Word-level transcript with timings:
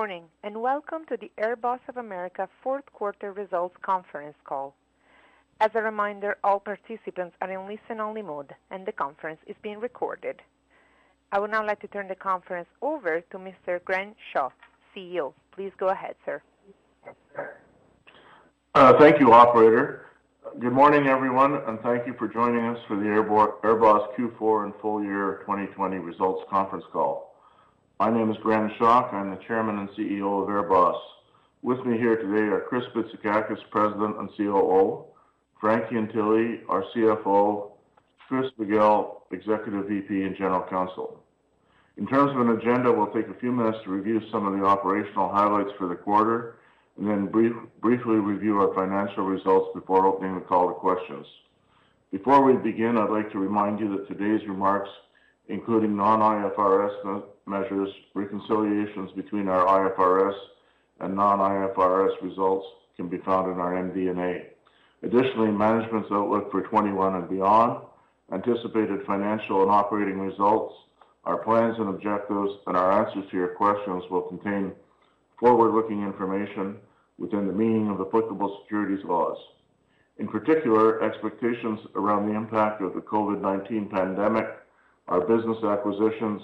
Morning, 0.00 0.24
and 0.44 0.62
welcome 0.62 1.04
to 1.10 1.18
the 1.18 1.30
AirBoss 1.36 1.80
of 1.86 1.98
America 1.98 2.48
fourth 2.62 2.86
quarter 2.94 3.34
results 3.34 3.76
conference 3.82 4.34
call. 4.44 4.74
As 5.60 5.68
a 5.74 5.82
reminder, 5.82 6.38
all 6.42 6.58
participants 6.58 7.36
are 7.42 7.50
in 7.50 7.68
listen-only 7.68 8.22
mode, 8.22 8.54
and 8.70 8.86
the 8.86 8.92
conference 8.92 9.40
is 9.46 9.56
being 9.62 9.78
recorded. 9.78 10.40
I 11.32 11.38
would 11.38 11.50
now 11.50 11.66
like 11.66 11.80
to 11.80 11.86
turn 11.88 12.08
the 12.08 12.14
conference 12.14 12.66
over 12.80 13.20
to 13.20 13.36
Mr. 13.36 13.84
Gren 13.84 14.14
Shaw, 14.32 14.48
CEO. 14.96 15.34
Please 15.54 15.72
go 15.76 15.88
ahead, 15.88 16.14
sir. 16.24 16.40
Uh, 18.74 18.98
thank 18.98 19.20
you, 19.20 19.34
operator. 19.34 20.06
Good 20.60 20.72
morning, 20.72 21.08
everyone, 21.08 21.56
and 21.66 21.78
thank 21.80 22.06
you 22.06 22.14
for 22.18 22.26
joining 22.26 22.64
us 22.64 22.78
for 22.88 22.96
the 22.96 23.04
AirBoss 23.04 24.16
Q4 24.16 24.64
and 24.64 24.72
full 24.80 25.04
year 25.04 25.40
2020 25.42 25.98
results 25.98 26.42
conference 26.48 26.86
call. 26.90 27.29
My 28.00 28.10
name 28.10 28.30
is 28.30 28.38
Gren 28.38 28.70
Schoch. 28.78 29.12
I'm 29.12 29.28
the 29.28 29.36
Chairman 29.46 29.78
and 29.78 29.90
CEO 29.90 30.42
of 30.42 30.48
AirBoss. 30.48 30.98
With 31.60 31.84
me 31.84 31.98
here 31.98 32.16
today 32.16 32.46
are 32.46 32.64
Chris 32.66 32.84
Bitsakakis, 32.94 33.58
President 33.70 34.16
and 34.16 34.30
COO, 34.38 35.04
Frank 35.60 35.84
Ientile, 35.92 36.60
our 36.70 36.82
CFO, 36.94 37.72
Chris 38.26 38.50
Figel, 38.56 39.26
Executive 39.32 39.86
VP 39.86 40.22
and 40.22 40.34
General 40.34 40.62
Counsel. 40.70 41.22
In 41.98 42.06
terms 42.06 42.30
of 42.30 42.40
an 42.40 42.56
agenda, 42.56 42.90
we'll 42.90 43.12
take 43.12 43.28
a 43.28 43.38
few 43.38 43.52
minutes 43.52 43.76
to 43.84 43.90
review 43.90 44.22
some 44.32 44.46
of 44.46 44.58
the 44.58 44.64
operational 44.64 45.28
highlights 45.28 45.72
for 45.76 45.86
the 45.86 45.94
quarter 45.94 46.56
and 46.96 47.06
then 47.06 47.26
briefly 47.26 48.14
review 48.14 48.62
our 48.62 48.74
financial 48.74 49.24
results 49.24 49.72
before 49.74 50.06
opening 50.06 50.36
the 50.36 50.40
call 50.40 50.68
to 50.68 50.74
questions. 50.74 51.26
Before 52.10 52.42
we 52.42 52.54
begin, 52.54 52.96
I'd 52.96 53.10
like 53.10 53.30
to 53.32 53.38
remind 53.38 53.78
you 53.78 53.94
that 53.94 54.08
today's 54.08 54.48
remarks, 54.48 54.88
including 55.48 55.94
non-IFRS 55.98 57.24
measures, 57.50 57.90
reconciliations 58.14 59.10
between 59.12 59.48
our 59.48 59.66
IFRS 59.66 60.38
and 61.00 61.16
non-IFRS 61.16 62.22
results 62.22 62.66
can 62.96 63.08
be 63.08 63.18
found 63.18 63.50
in 63.50 63.58
our 63.58 63.74
MD&A. 63.74 64.46
Additionally, 65.04 65.50
management's 65.50 66.10
outlook 66.12 66.50
for 66.50 66.60
2021 66.60 67.16
and 67.16 67.28
beyond, 67.28 67.84
anticipated 68.32 69.00
financial 69.06 69.62
and 69.62 69.70
operating 69.70 70.20
results, 70.20 70.74
our 71.24 71.38
plans 71.38 71.76
and 71.78 71.88
objectives, 71.88 72.52
and 72.66 72.76
our 72.76 73.04
answers 73.04 73.24
to 73.30 73.36
your 73.36 73.48
questions 73.48 74.04
will 74.10 74.22
contain 74.22 74.72
forward-looking 75.38 76.02
information 76.02 76.76
within 77.18 77.46
the 77.46 77.52
meaning 77.52 77.88
of 77.90 78.00
applicable 78.00 78.60
securities 78.62 79.04
laws. 79.04 79.36
In 80.18 80.28
particular, 80.28 81.02
expectations 81.02 81.80
around 81.94 82.28
the 82.28 82.36
impact 82.36 82.82
of 82.82 82.94
the 82.94 83.00
COVID-19 83.00 83.90
pandemic, 83.90 84.46
our 85.08 85.20
business 85.22 85.58
acquisitions, 85.64 86.42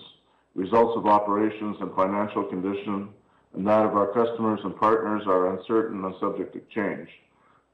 results 0.56 0.96
of 0.96 1.06
operations 1.06 1.76
and 1.80 1.94
financial 1.94 2.42
condition, 2.44 3.10
and 3.54 3.66
that 3.66 3.84
of 3.84 3.94
our 3.94 4.08
customers 4.12 4.58
and 4.64 4.76
partners 4.76 5.22
are 5.26 5.56
uncertain 5.56 6.04
and 6.04 6.14
subject 6.18 6.54
to 6.54 6.60
change. 6.74 7.08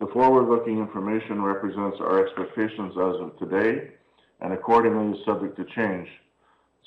The 0.01 0.09
forward-looking 0.09 0.79
information 0.79 1.43
represents 1.43 1.99
our 2.01 2.27
expectations 2.27 2.93
as 2.93 3.21
of 3.21 3.39
today 3.39 3.93
and 4.41 4.53
accordingly 4.53 5.17
is 5.17 5.25
subject 5.25 5.57
to 5.57 5.65
change. 5.65 6.09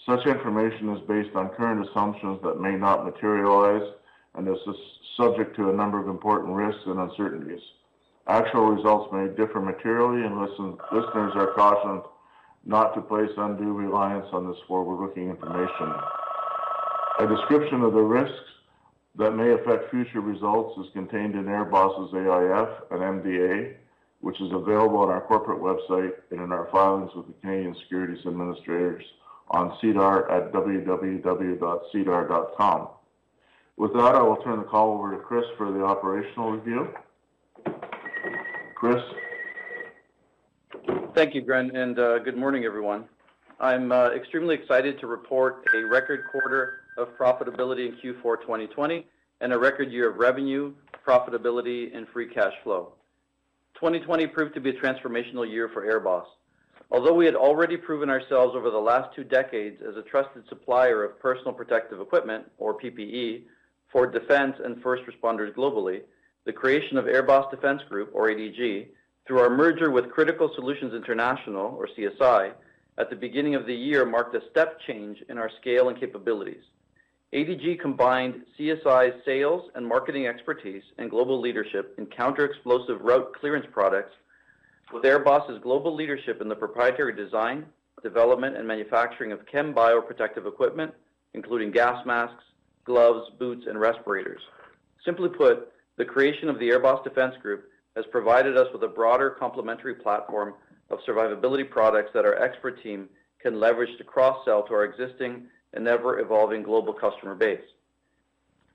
Such 0.05 0.25
information 0.27 0.89
is 0.89 1.01
based 1.07 1.33
on 1.35 1.49
current 1.49 1.87
assumptions 1.87 2.41
that 2.43 2.59
may 2.59 2.75
not 2.75 3.05
materialize 3.05 3.89
and 4.35 4.47
is 4.49 4.57
subject 5.15 5.55
to 5.55 5.69
a 5.69 5.73
number 5.73 5.97
of 5.97 6.09
important 6.09 6.53
risks 6.53 6.83
and 6.85 6.99
uncertainties. 6.99 7.61
Actual 8.27 8.71
results 8.71 9.13
may 9.13 9.27
differ 9.29 9.61
materially, 9.61 10.25
and 10.25 10.37
listeners 10.37 11.31
are 11.35 11.53
cautioned 11.55 12.01
not 12.65 12.95
to 12.95 13.01
place 13.01 13.29
undue 13.37 13.73
reliance 13.73 14.27
on 14.33 14.47
this 14.47 14.57
forward-looking 14.67 15.29
information. 15.29 15.93
A 17.19 17.27
description 17.27 17.81
of 17.81 17.93
the 17.93 18.01
risks 18.01 18.49
that 19.17 19.31
may 19.31 19.51
affect 19.51 19.91
future 19.91 20.19
results 20.19 20.77
is 20.79 20.87
contained 20.93 21.35
in 21.35 21.45
AirBoss's 21.45 22.11
AIF 22.13 22.69
and 22.91 22.99
MD&A, 23.21 23.77
which 24.19 24.41
is 24.41 24.51
available 24.51 24.97
on 24.97 25.09
our 25.09 25.21
corporate 25.21 25.61
website 25.61 26.13
and 26.31 26.41
in 26.41 26.51
our 26.51 26.67
filings 26.71 27.11
with 27.15 27.27
the 27.27 27.33
Canadian 27.41 27.75
Securities 27.83 28.25
Administrators 28.25 29.03
on 29.51 29.77
SEDAR 29.79 30.29
at 30.31 30.51
www.sedar.com. 30.51 31.67
With 33.77 33.93
that, 33.93 34.15
I 34.15 34.21
will 34.21 34.37
turn 34.37 34.57
the 34.59 34.65
call 34.65 34.97
over 34.97 35.11
to 35.11 35.19
Chris 35.19 35.45
for 35.57 35.71
the 35.71 35.83
operational 35.83 36.51
review. 36.53 36.89
Chris? 38.75 39.01
Thank 41.15 41.33
you, 41.33 41.39
Gren, 41.39 41.73
and 41.73 41.97
uh, 41.97 42.19
good 42.19 42.35
morning, 42.35 42.65
everyone. 42.65 43.05
I'm 43.61 43.93
uh, 43.93 44.09
extremely 44.09 44.53
excited 44.53 44.99
to 44.99 45.07
report 45.07 45.63
a 45.73 45.85
record 45.85 46.25
quarter 46.29 46.81
of 46.97 47.17
profitability 47.17 47.87
in 47.87 47.95
Q4 48.03 48.41
2020 48.41 49.07
and 49.39 49.53
a 49.53 49.57
record 49.57 49.93
year 49.93 50.09
of 50.09 50.17
revenue, 50.17 50.73
profitability, 51.07 51.95
and 51.95 52.05
free 52.09 52.27
cash 52.27 52.51
flow. 52.65 52.95
2020 53.75 54.27
proved 54.27 54.53
to 54.55 54.59
be 54.59 54.71
a 54.71 54.73
transformational 54.73 55.49
year 55.49 55.69
for 55.69 55.85
AirBoss. 55.85 56.25
Although 56.91 57.13
we 57.13 57.25
had 57.25 57.35
already 57.35 57.77
proven 57.77 58.09
ourselves 58.09 58.53
over 58.53 58.69
the 58.69 58.77
last 58.77 59.15
two 59.15 59.23
decades 59.23 59.81
as 59.87 59.95
a 59.95 60.01
trusted 60.01 60.43
supplier 60.49 61.05
of 61.05 61.17
personal 61.21 61.53
protective 61.53 62.01
equipment, 62.01 62.43
or 62.57 62.77
PPE, 62.77 63.43
for 63.89 64.05
defense 64.05 64.57
and 64.61 64.83
first 64.83 65.03
responders 65.03 65.55
globally, 65.55 66.01
the 66.43 66.51
creation 66.51 66.97
of 66.97 67.05
AirBoss 67.05 67.49
Defense 67.51 67.81
Group, 67.87 68.09
or 68.13 68.27
ADG, 68.27 68.87
through 69.25 69.39
our 69.39 69.49
merger 69.49 69.91
with 69.91 70.11
Critical 70.11 70.51
Solutions 70.55 70.93
International, 70.93 71.75
or 71.75 71.87
CSI, 71.97 72.53
at 72.97 73.09
the 73.09 73.15
beginning 73.15 73.55
of 73.55 73.65
the 73.65 73.73
year 73.73 74.05
marked 74.05 74.35
a 74.35 74.41
step 74.51 74.79
change 74.87 75.17
in 75.29 75.37
our 75.37 75.49
scale 75.59 75.89
and 75.89 75.99
capabilities. 75.99 76.63
ADG 77.33 77.81
combined 77.81 78.43
CSI's 78.57 79.15
sales 79.25 79.69
and 79.75 79.85
marketing 79.85 80.27
expertise 80.27 80.83
and 80.97 81.09
global 81.09 81.41
leadership 81.41 81.95
in 81.97 82.05
counter-explosive 82.05 83.01
route 83.01 83.33
clearance 83.33 83.65
products 83.73 84.13
with 84.93 85.03
AirBoss's 85.03 85.61
global 85.61 85.93
leadership 85.93 86.39
in 86.39 86.47
the 86.47 86.55
proprietary 86.55 87.15
design, 87.15 87.65
development, 88.03 88.55
and 88.55 88.67
manufacturing 88.67 89.31
of 89.31 89.45
chem-bio 89.47 89.99
protective 90.01 90.45
equipment, 90.45 90.93
including 91.33 91.71
gas 91.71 92.05
masks, 92.05 92.43
gloves, 92.85 93.29
boots, 93.39 93.65
and 93.67 93.79
respirators. 93.79 94.41
Simply 95.03 95.29
put, 95.29 95.71
the 95.97 96.05
creation 96.05 96.47
of 96.47 96.59
the 96.59 96.69
AirBoss 96.69 97.03
Defense 97.03 97.35
Group 97.41 97.65
has 97.95 98.05
provided 98.11 98.57
us 98.57 98.67
with 98.73 98.83
a 98.83 98.87
broader 98.87 99.29
complementary 99.29 99.95
platform 99.95 100.53
of 100.89 100.99
survivability 101.07 101.69
products 101.69 102.11
that 102.13 102.25
our 102.25 102.35
expert 102.41 102.81
team 102.83 103.09
can 103.41 103.59
leverage 103.59 103.97
to 103.97 104.03
cross-sell 104.03 104.63
to 104.63 104.73
our 104.73 104.83
existing 104.83 105.43
and 105.73 105.87
ever-evolving 105.87 106.63
global 106.63 106.93
customer 106.93 107.35
base. 107.35 107.59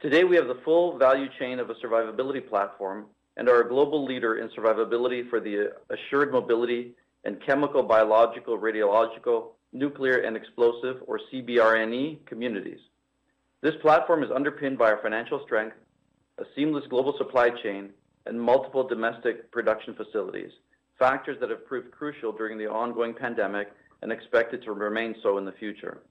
Today, 0.00 0.24
we 0.24 0.36
have 0.36 0.48
the 0.48 0.60
full 0.64 0.96
value 0.96 1.28
chain 1.38 1.58
of 1.58 1.70
a 1.70 1.74
survivability 1.74 2.46
platform 2.48 3.06
and 3.36 3.48
are 3.48 3.60
a 3.60 3.68
global 3.68 4.04
leader 4.04 4.38
in 4.38 4.48
survivability 4.50 5.28
for 5.28 5.40
the 5.40 5.72
assured 5.90 6.32
mobility 6.32 6.94
and 7.24 7.44
chemical, 7.44 7.82
biological, 7.82 8.58
radiological, 8.58 9.48
nuclear, 9.72 10.18
and 10.18 10.36
explosive, 10.36 11.02
or 11.06 11.20
CBRNE, 11.32 12.24
communities. 12.26 12.78
This 13.60 13.74
platform 13.82 14.22
is 14.22 14.30
underpinned 14.34 14.78
by 14.78 14.90
our 14.90 15.02
financial 15.02 15.42
strength, 15.44 15.76
a 16.38 16.44
seamless 16.56 16.86
global 16.88 17.14
supply 17.18 17.50
chain, 17.62 17.90
and 18.26 18.40
multiple 18.40 18.86
domestic 18.86 19.50
production 19.50 19.94
facilities, 19.94 20.50
factors 20.98 21.38
that 21.40 21.50
have 21.50 21.66
proved 21.66 21.90
crucial 21.90 22.32
during 22.32 22.58
the 22.58 22.66
ongoing 22.66 23.14
pandemic 23.14 23.72
and 24.02 24.12
expected 24.12 24.62
to 24.62 24.72
remain 24.72 25.14
so 25.22 25.38
in 25.38 25.44
the 25.44 25.52
future. 25.52 26.02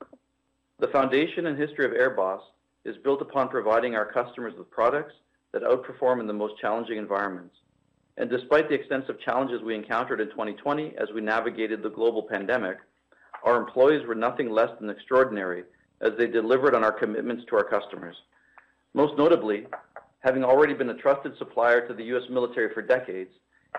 The 0.79 0.87
foundation 0.87 1.47
and 1.47 1.57
history 1.57 1.85
of 1.85 1.91
AirBoss 1.91 2.41
is 2.85 2.95
built 3.03 3.21
upon 3.21 3.49
providing 3.49 3.95
our 3.95 4.11
customers 4.11 4.53
with 4.57 4.69
products 4.71 5.13
that 5.51 5.63
outperform 5.63 6.19
in 6.19 6.27
the 6.27 6.33
most 6.33 6.59
challenging 6.59 6.97
environments. 6.97 7.55
And 8.17 8.29
despite 8.29 8.69
the 8.69 8.75
extensive 8.75 9.19
challenges 9.19 9.61
we 9.61 9.75
encountered 9.75 10.21
in 10.21 10.29
2020 10.29 10.93
as 10.97 11.09
we 11.13 11.21
navigated 11.21 11.81
the 11.81 11.89
global 11.89 12.23
pandemic, 12.23 12.77
our 13.43 13.57
employees 13.57 14.05
were 14.05 14.15
nothing 14.15 14.49
less 14.49 14.69
than 14.79 14.89
extraordinary 14.89 15.63
as 16.01 16.11
they 16.17 16.27
delivered 16.27 16.75
on 16.75 16.83
our 16.83 16.91
commitments 16.91 17.45
to 17.49 17.55
our 17.55 17.63
customers. 17.63 18.15
Most 18.93 19.17
notably, 19.17 19.67
having 20.19 20.43
already 20.43 20.73
been 20.73 20.89
a 20.89 20.95
trusted 20.95 21.37
supplier 21.37 21.87
to 21.87 21.93
the 21.93 22.03
U.S. 22.05 22.23
military 22.29 22.73
for 22.73 22.81
decades, 22.81 23.31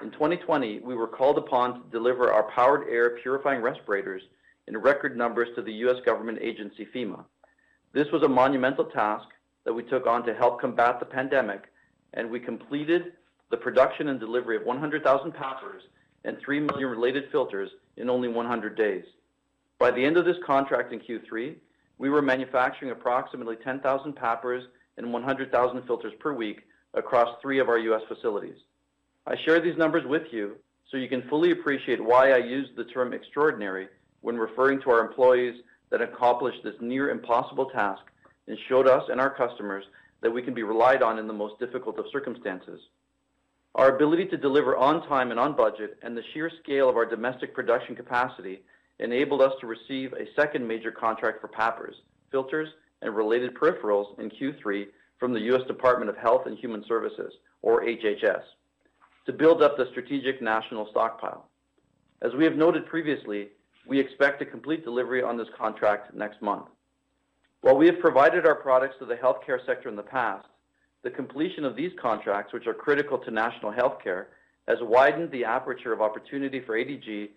in 0.03 0.11
2020, 0.13 0.81
we 0.81 0.95
were 0.95 1.09
called 1.09 1.37
upon 1.37 1.75
to 1.75 1.91
deliver 1.91 2.33
our 2.33 2.51
powered 2.51 2.89
air 2.89 3.19
purifying 3.23 3.61
respirators 3.61 4.23
in 4.69 4.79
record 4.79 5.17
numbers 5.17 5.49
to 5.57 5.63
the 5.63 5.73
U.S. 5.73 5.97
government 6.07 6.39
agency, 6.41 6.87
FEMA. 6.95 7.25
This 7.93 8.07
was 8.13 8.23
a 8.23 8.29
monumental 8.29 8.85
task 8.85 9.27
that 9.65 9.75
we 9.75 9.83
took 9.83 10.07
on 10.07 10.25
to 10.25 10.35
help 10.35 10.61
combat 10.61 11.01
the 11.01 11.07
pandemic, 11.07 11.65
and 12.15 12.31
we 12.31 12.41
completed 12.41 13.13
the 13.51 13.57
production 13.57 14.09
and 14.09 14.21
delivery 14.21 14.57
of 14.57 14.65
100,000 14.65 15.33
PAPRs 15.33 15.83
and 16.25 16.39
3 16.39 16.61
million 16.61 16.89
related 16.89 17.25
filters 17.33 17.71
in 17.97 18.09
only 18.09 18.29
100 18.29 18.77
days. 18.77 19.05
By 19.79 19.91
the 19.91 20.05
end 20.05 20.17
of 20.17 20.25
this 20.25 20.37
contract 20.47 20.93
in 20.93 21.01
Q3, 21.01 21.57
we 21.99 22.11
were 22.11 22.23
manufacturing 22.23 22.93
approximately 22.93 23.57
10,000 23.57 24.15
PAPRs 24.15 24.63
and 25.01 25.13
100,000 25.13 25.83
filters 25.87 26.13
per 26.21 26.35
week 26.35 26.61
across 26.93 27.41
three 27.41 27.59
of 27.59 27.69
our 27.71 27.79
U.S. 27.79 28.03
facilities. 28.07 28.57
I 29.27 29.35
share 29.45 29.61
these 29.61 29.79
numbers 29.79 30.05
with 30.07 30.25
you 30.31 30.57
so 30.91 30.99
you 30.99 31.09
can 31.09 31.27
fully 31.29 31.53
appreciate 31.53 32.05
why 32.05 32.33
I 32.33 32.39
use 32.39 32.69
the 32.77 32.85
term 32.85 33.15
extraordinary 33.15 33.89
when 34.21 34.37
referring 34.37 34.81
to 34.83 34.91
our 34.91 35.01
employees 35.01 35.63
that 35.89 36.03
accomplished 36.03 36.63
this 36.63 36.75
near 36.81 37.09
impossible 37.11 37.71
task 37.71 38.03
and 38.47 38.59
showed 38.69 38.87
us 38.87 39.05
and 39.11 39.21
our 39.21 39.31
customers 39.31 39.85
that 40.21 40.31
we 40.31 40.43
can 40.43 40.53
be 40.53 40.65
relied 40.65 41.03
on 41.03 41.19
in 41.19 41.27
the 41.27 41.33
most 41.33 41.59
difficult 41.59 41.99
of 41.99 42.05
circumstances. 42.13 42.81
Our 43.75 43.97
ability 43.97 44.27
to 44.27 44.37
deliver 44.37 44.77
on 44.77 45.07
time 45.09 45.31
and 45.31 45.41
on 45.41 45.57
budget 45.57 45.99
and 46.03 46.15
the 46.17 46.25
sheer 46.35 46.51
scale 46.63 46.91
of 46.91 46.97
our 46.97 47.07
domestic 47.07 47.55
production 47.55 47.97
capacity 47.97 48.61
enabled 48.99 49.41
us 49.41 49.53
to 49.61 49.67
receive 49.67 50.13
a 50.13 50.27
second 50.37 50.67
major 50.67 50.91
contract 50.91 51.41
for 51.41 51.49
PAPRs, 51.49 51.95
filters, 52.31 52.69
and 53.03 53.15
related 53.15 53.55
peripherals 53.55 54.19
in 54.19 54.31
Q3 54.31 54.87
from 55.19 55.33
the 55.33 55.41
U.S. 55.41 55.67
Department 55.67 56.11
of 56.11 56.17
Health 56.17 56.47
and 56.47 56.59
Human 56.59 56.85
Services, 56.87 57.33
or 57.63 57.83
HHS, 57.83 58.43
to 59.27 59.33
build 59.33 59.63
up 59.63 59.77
the 59.77 59.89
strategic 59.91 60.41
national 60.41 60.89
stockpile. 60.91 61.49
As 62.23 62.33
we 62.35 62.45
have 62.45 62.57
noted 62.57 62.87
previously, 62.87 63.49
we 63.87 63.99
expect 63.99 64.39
to 64.41 64.47
complete 64.47 64.85
delivery 64.85 65.23
on 65.23 65.37
this 65.37 65.49
contract 65.57 66.15
next 66.15 66.41
month. 66.43 66.67
While 67.63 67.77
we 67.77 67.87
have 67.87 68.01
provided 68.01 68.47
our 68.47 68.55
products 68.55 68.97
to 68.99 69.07
the 69.07 69.15
healthcare 69.15 69.65
sector 69.67 69.89
in 69.89 69.97
the 69.97 70.03
past, 70.03 70.47
the 71.03 71.11
completion 71.11 71.65
of 71.65 71.77
these 71.77 71.93
contracts, 72.01 72.53
which 72.53 72.67
are 72.67 72.75
critical 72.75 73.19
to 73.19 73.31
national 73.31 73.73
healthcare, 73.73 74.27
has 74.69 74.79
widened 74.83 75.31
the 75.31 75.45
aperture 75.45 75.93
of 75.93 76.01
opportunity 76.01 76.61
for 76.61 76.77
ADG 76.77 77.31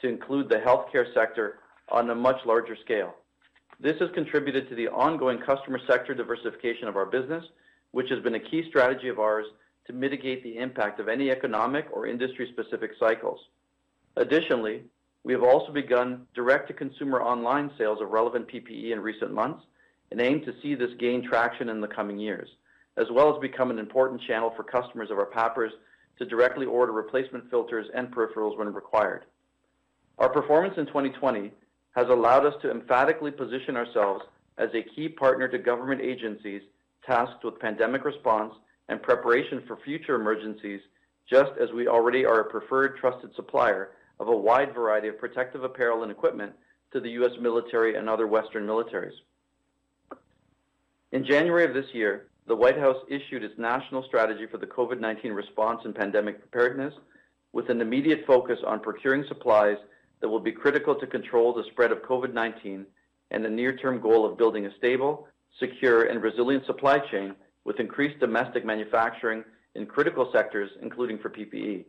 to 0.00 0.08
include 0.08 0.48
the 0.48 0.56
healthcare 0.56 1.12
sector 1.14 1.58
on 1.90 2.10
a 2.10 2.14
much 2.14 2.36
larger 2.46 2.76
scale. 2.82 3.14
This 3.82 3.96
has 4.00 4.10
contributed 4.12 4.68
to 4.68 4.74
the 4.74 4.88
ongoing 4.88 5.38
customer 5.38 5.80
sector 5.86 6.14
diversification 6.14 6.86
of 6.86 6.96
our 6.96 7.06
business, 7.06 7.42
which 7.92 8.10
has 8.10 8.22
been 8.22 8.34
a 8.34 8.40
key 8.40 8.68
strategy 8.68 9.08
of 9.08 9.18
ours 9.18 9.46
to 9.86 9.94
mitigate 9.94 10.42
the 10.42 10.58
impact 10.58 11.00
of 11.00 11.08
any 11.08 11.30
economic 11.30 11.86
or 11.90 12.06
industry-specific 12.06 12.90
cycles. 13.00 13.40
Additionally, 14.16 14.82
we 15.24 15.32
have 15.32 15.42
also 15.42 15.72
begun 15.72 16.26
direct-to-consumer 16.34 17.22
online 17.22 17.70
sales 17.78 18.02
of 18.02 18.10
relevant 18.10 18.48
PPE 18.48 18.92
in 18.92 19.00
recent 19.00 19.32
months 19.32 19.64
and 20.10 20.20
aim 20.20 20.42
to 20.42 20.52
see 20.60 20.74
this 20.74 20.90
gain 20.98 21.26
traction 21.26 21.70
in 21.70 21.80
the 21.80 21.88
coming 21.88 22.18
years, 22.18 22.50
as 22.98 23.06
well 23.10 23.34
as 23.34 23.40
become 23.40 23.70
an 23.70 23.78
important 23.78 24.20
channel 24.26 24.52
for 24.56 24.62
customers 24.62 25.10
of 25.10 25.18
our 25.18 25.30
PAPRs 25.30 25.70
to 26.18 26.26
directly 26.26 26.66
order 26.66 26.92
replacement 26.92 27.48
filters 27.50 27.86
and 27.94 28.14
peripherals 28.14 28.58
when 28.58 28.74
required. 28.74 29.24
Our 30.18 30.28
performance 30.28 30.74
in 30.76 30.84
2020 30.84 31.50
has 31.92 32.08
allowed 32.08 32.46
us 32.46 32.54
to 32.62 32.70
emphatically 32.70 33.30
position 33.30 33.76
ourselves 33.76 34.24
as 34.58 34.68
a 34.74 34.82
key 34.94 35.08
partner 35.08 35.48
to 35.48 35.58
government 35.58 36.00
agencies 36.00 36.62
tasked 37.06 37.44
with 37.44 37.58
pandemic 37.58 38.04
response 38.04 38.54
and 38.88 39.02
preparation 39.02 39.62
for 39.66 39.78
future 39.84 40.14
emergencies, 40.14 40.80
just 41.28 41.52
as 41.60 41.70
we 41.72 41.88
already 41.88 42.24
are 42.24 42.40
a 42.40 42.50
preferred 42.50 42.96
trusted 42.98 43.30
supplier 43.34 43.92
of 44.18 44.28
a 44.28 44.36
wide 44.36 44.74
variety 44.74 45.08
of 45.08 45.18
protective 45.18 45.64
apparel 45.64 46.02
and 46.02 46.12
equipment 46.12 46.52
to 46.92 47.00
the 47.00 47.10
U.S. 47.10 47.32
military 47.40 47.96
and 47.96 48.08
other 48.08 48.26
Western 48.26 48.66
militaries. 48.66 49.14
In 51.12 51.24
January 51.24 51.64
of 51.64 51.74
this 51.74 51.86
year, 51.92 52.26
the 52.46 52.54
White 52.54 52.78
House 52.78 52.96
issued 53.08 53.44
its 53.44 53.58
national 53.58 54.04
strategy 54.04 54.46
for 54.50 54.58
the 54.58 54.66
COVID-19 54.66 55.34
response 55.34 55.80
and 55.84 55.94
pandemic 55.94 56.40
preparedness 56.40 56.94
with 57.52 57.68
an 57.68 57.80
immediate 57.80 58.24
focus 58.26 58.58
on 58.66 58.80
procuring 58.80 59.24
supplies 59.28 59.76
that 60.20 60.28
will 60.28 60.40
be 60.40 60.52
critical 60.52 60.94
to 60.94 61.06
control 61.06 61.52
the 61.52 61.64
spread 61.70 61.92
of 61.92 62.02
COVID-19 62.02 62.84
and 63.30 63.44
the 63.44 63.48
near-term 63.48 64.00
goal 64.00 64.24
of 64.24 64.38
building 64.38 64.66
a 64.66 64.76
stable, 64.76 65.28
secure, 65.58 66.04
and 66.04 66.22
resilient 66.22 66.66
supply 66.66 66.98
chain 67.10 67.34
with 67.64 67.80
increased 67.80 68.18
domestic 68.20 68.64
manufacturing 68.64 69.44
in 69.74 69.86
critical 69.86 70.30
sectors, 70.32 70.70
including 70.82 71.18
for 71.18 71.30
PPE. 71.30 71.84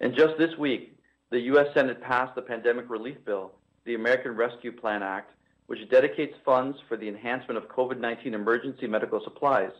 And 0.00 0.14
just 0.14 0.38
this 0.38 0.56
week, 0.58 0.98
the 1.30 1.40
U.S. 1.40 1.66
Senate 1.74 2.00
passed 2.02 2.34
the 2.34 2.42
pandemic 2.42 2.88
relief 2.88 3.16
bill, 3.24 3.52
the 3.84 3.94
American 3.94 4.32
Rescue 4.36 4.72
Plan 4.72 5.02
Act, 5.02 5.32
which 5.66 5.88
dedicates 5.90 6.34
funds 6.44 6.76
for 6.88 6.96
the 6.96 7.08
enhancement 7.08 7.58
of 7.58 7.68
COVID-19 7.68 8.32
emergency 8.32 8.86
medical 8.86 9.20
supplies. 9.24 9.72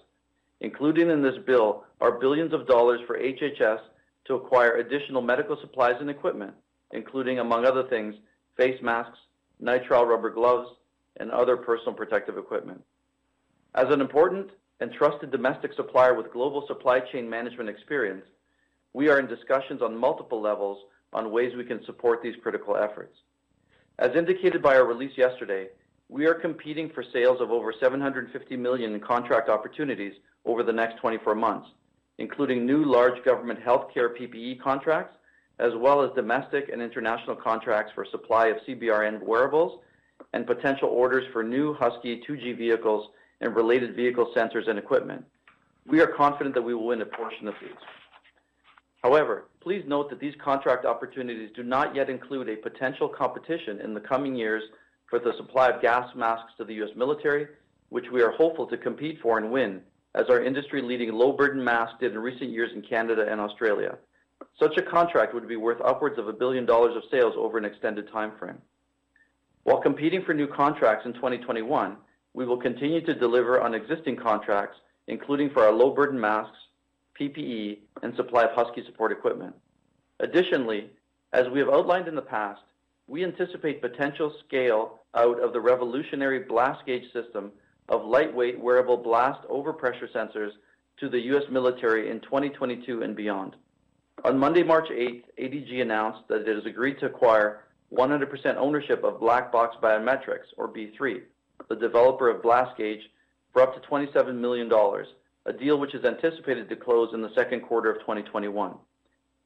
Included 0.60 1.08
in 1.08 1.22
this 1.22 1.36
bill 1.46 1.84
are 2.00 2.18
billions 2.18 2.52
of 2.52 2.66
dollars 2.66 3.00
for 3.06 3.18
HHS 3.18 3.78
to 4.26 4.34
acquire 4.34 4.76
additional 4.76 5.22
medical 5.22 5.56
supplies 5.60 5.96
and 6.00 6.10
equipment, 6.10 6.54
including, 6.92 7.38
among 7.38 7.64
other 7.64 7.84
things, 7.84 8.14
face 8.56 8.80
masks, 8.82 9.18
nitrile 9.62 10.06
rubber 10.06 10.30
gloves, 10.30 10.68
and 11.18 11.30
other 11.30 11.56
personal 11.56 11.94
protective 11.94 12.38
equipment. 12.38 12.82
As 13.74 13.86
an 13.90 14.00
important 14.00 14.50
and 14.80 14.92
trusted 14.92 15.30
domestic 15.30 15.72
supplier 15.74 16.14
with 16.14 16.32
global 16.32 16.66
supply 16.66 17.00
chain 17.00 17.28
management 17.28 17.68
experience, 17.68 18.24
we 18.92 19.08
are 19.08 19.18
in 19.18 19.26
discussions 19.26 19.82
on 19.82 19.96
multiple 19.96 20.40
levels 20.40 20.78
on 21.12 21.30
ways 21.30 21.52
we 21.56 21.64
can 21.64 21.84
support 21.84 22.22
these 22.22 22.34
critical 22.42 22.76
efforts. 22.76 23.16
As 23.98 24.14
indicated 24.14 24.62
by 24.62 24.76
our 24.76 24.86
release 24.86 25.16
yesterday, 25.16 25.68
we 26.08 26.26
are 26.26 26.34
competing 26.34 26.90
for 26.90 27.02
sales 27.12 27.40
of 27.40 27.50
over 27.50 27.72
750 27.78 28.56
million 28.56 28.94
in 28.94 29.00
contract 29.00 29.48
opportunities 29.48 30.12
over 30.44 30.62
the 30.62 30.72
next 30.72 30.98
24 30.98 31.34
months, 31.34 31.68
including 32.18 32.64
new 32.64 32.84
large 32.84 33.22
government 33.24 33.58
healthcare 33.60 34.16
PPE 34.16 34.60
contracts, 34.60 35.16
as 35.58 35.72
well 35.76 36.02
as 36.02 36.10
domestic 36.14 36.68
and 36.72 36.82
international 36.82 37.36
contracts 37.36 37.92
for 37.94 38.04
supply 38.10 38.46
of 38.48 38.58
CBRN 38.68 39.22
wearables 39.22 39.80
and 40.32 40.46
potential 40.46 40.88
orders 40.88 41.24
for 41.32 41.42
new 41.42 41.74
Husky 41.74 42.22
2G 42.28 42.56
vehicles 42.56 43.08
and 43.40 43.54
related 43.54 43.96
vehicle 43.96 44.32
sensors 44.36 44.68
and 44.68 44.78
equipment. 44.78 45.24
We 45.86 46.00
are 46.00 46.06
confident 46.06 46.54
that 46.54 46.62
we 46.62 46.74
will 46.74 46.86
win 46.86 47.02
a 47.02 47.06
portion 47.06 47.48
of 47.48 47.54
these. 47.60 47.70
However, 49.02 49.44
please 49.60 49.84
note 49.86 50.10
that 50.10 50.20
these 50.20 50.34
contract 50.42 50.84
opportunities 50.84 51.50
do 51.54 51.62
not 51.62 51.94
yet 51.94 52.10
include 52.10 52.48
a 52.48 52.56
potential 52.56 53.08
competition 53.08 53.80
in 53.80 53.94
the 53.94 54.00
coming 54.00 54.34
years 54.34 54.62
for 55.08 55.18
the 55.18 55.32
supply 55.36 55.68
of 55.68 55.80
gas 55.80 56.08
masks 56.16 56.52
to 56.58 56.64
the 56.64 56.74
U.S. 56.74 56.90
military, 56.96 57.46
which 57.90 58.06
we 58.12 58.22
are 58.22 58.32
hopeful 58.32 58.66
to 58.66 58.76
compete 58.76 59.20
for 59.22 59.38
and 59.38 59.52
win, 59.52 59.80
as 60.16 60.26
our 60.28 60.42
industry-leading 60.42 61.12
low-burden 61.12 61.62
mask 61.62 62.00
did 62.00 62.12
in 62.12 62.18
recent 62.18 62.50
years 62.50 62.72
in 62.74 62.82
Canada 62.82 63.26
and 63.30 63.40
Australia. 63.40 63.96
Such 64.58 64.78
a 64.78 64.82
contract 64.82 65.34
would 65.34 65.48
be 65.48 65.56
worth 65.56 65.80
upwards 65.84 66.18
of 66.18 66.28
a 66.28 66.32
billion 66.32 66.64
dollars 66.64 66.96
of 66.96 67.02
sales 67.10 67.34
over 67.36 67.58
an 67.58 67.64
extended 67.64 68.10
time 68.10 68.32
frame. 68.38 68.58
While 69.64 69.82
competing 69.82 70.22
for 70.22 70.32
new 70.32 70.46
contracts 70.46 71.04
in 71.04 71.12
2021, 71.12 71.96
we 72.32 72.46
will 72.46 72.56
continue 72.56 73.00
to 73.02 73.14
deliver 73.14 73.60
on 73.60 73.74
existing 73.74 74.16
contracts, 74.16 74.78
including 75.08 75.50
for 75.50 75.64
our 75.64 75.72
low-burden 75.72 76.18
masks, 76.18 76.56
PPE, 77.20 77.78
and 78.02 78.14
supply 78.14 78.44
of 78.44 78.52
Husky 78.52 78.84
support 78.86 79.12
equipment. 79.12 79.54
Additionally, 80.20 80.90
as 81.32 81.48
we 81.48 81.58
have 81.58 81.68
outlined 81.68 82.08
in 82.08 82.14
the 82.14 82.22
past, 82.22 82.62
we 83.08 83.24
anticipate 83.24 83.82
potential 83.82 84.32
scale 84.46 85.00
out 85.14 85.42
of 85.42 85.52
the 85.52 85.60
revolutionary 85.60 86.40
blast 86.40 86.84
gauge 86.86 87.12
system 87.12 87.52
of 87.88 88.04
lightweight 88.04 88.58
wearable 88.58 88.96
blast 88.96 89.46
overpressure 89.48 90.10
sensors 90.12 90.52
to 90.98 91.08
the 91.08 91.20
U.S. 91.26 91.44
military 91.50 92.10
in 92.10 92.20
2022 92.20 93.02
and 93.02 93.14
beyond. 93.14 93.54
On 94.24 94.38
Monday, 94.38 94.62
March 94.62 94.88
8th, 94.88 95.24
ADG 95.38 95.82
announced 95.82 96.26
that 96.28 96.48
it 96.48 96.54
has 96.54 96.66
agreed 96.66 96.98
to 97.00 97.06
acquire 97.06 97.64
100% 97.92 98.56
ownership 98.56 99.04
of 99.04 99.20
Black 99.20 99.52
Box 99.52 99.76
Biometrics, 99.80 100.46
or 100.56 100.68
B3, 100.68 101.22
the 101.68 101.76
developer 101.76 102.28
of 102.28 102.42
Blast 102.42 102.76
Gauge, 102.76 103.02
for 103.52 103.62
up 103.62 103.74
to 103.74 103.88
$27 103.88 104.34
million, 104.34 104.70
a 105.46 105.52
deal 105.52 105.78
which 105.78 105.94
is 105.94 106.04
anticipated 106.04 106.68
to 106.68 106.76
close 106.76 107.14
in 107.14 107.22
the 107.22 107.32
second 107.34 107.60
quarter 107.60 107.90
of 107.90 108.00
2021. 108.00 108.74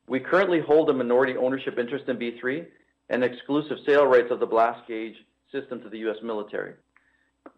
We 0.09 0.21
currently 0.21 0.61
hold 0.61 0.89
a 0.89 0.95
minority 0.95 1.37
ownership 1.37 1.79
interest 1.79 2.09
in 2.09 2.17
B3 2.17 2.67
and 3.11 3.23
exclusive 3.23 3.79
sale 3.87 4.07
rights 4.07 4.31
of 4.31 4.41
the 4.41 4.47
Blast 4.47 4.87
Gauge 4.89 5.17
system 5.53 5.83
to 5.83 5.89
the 5.89 5.99
U.S. 5.99 6.17
military. 6.23 6.75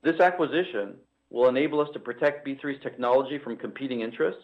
This 0.03 0.21
acquisition 0.21 0.97
will 1.31 1.49
enable 1.49 1.81
us 1.81 1.89
to 1.93 2.01
protect 2.01 2.47
B3's 2.47 2.83
technology 2.83 3.39
from 3.39 3.57
competing 3.57 4.01
interests, 4.01 4.43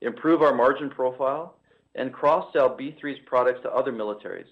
improve 0.00 0.42
our 0.42 0.54
margin 0.54 0.90
profile, 0.90 1.56
and 1.94 2.12
cross-sell 2.12 2.76
B3's 2.76 3.20
products 3.26 3.60
to 3.62 3.70
other 3.72 3.92
militaries. 3.92 4.48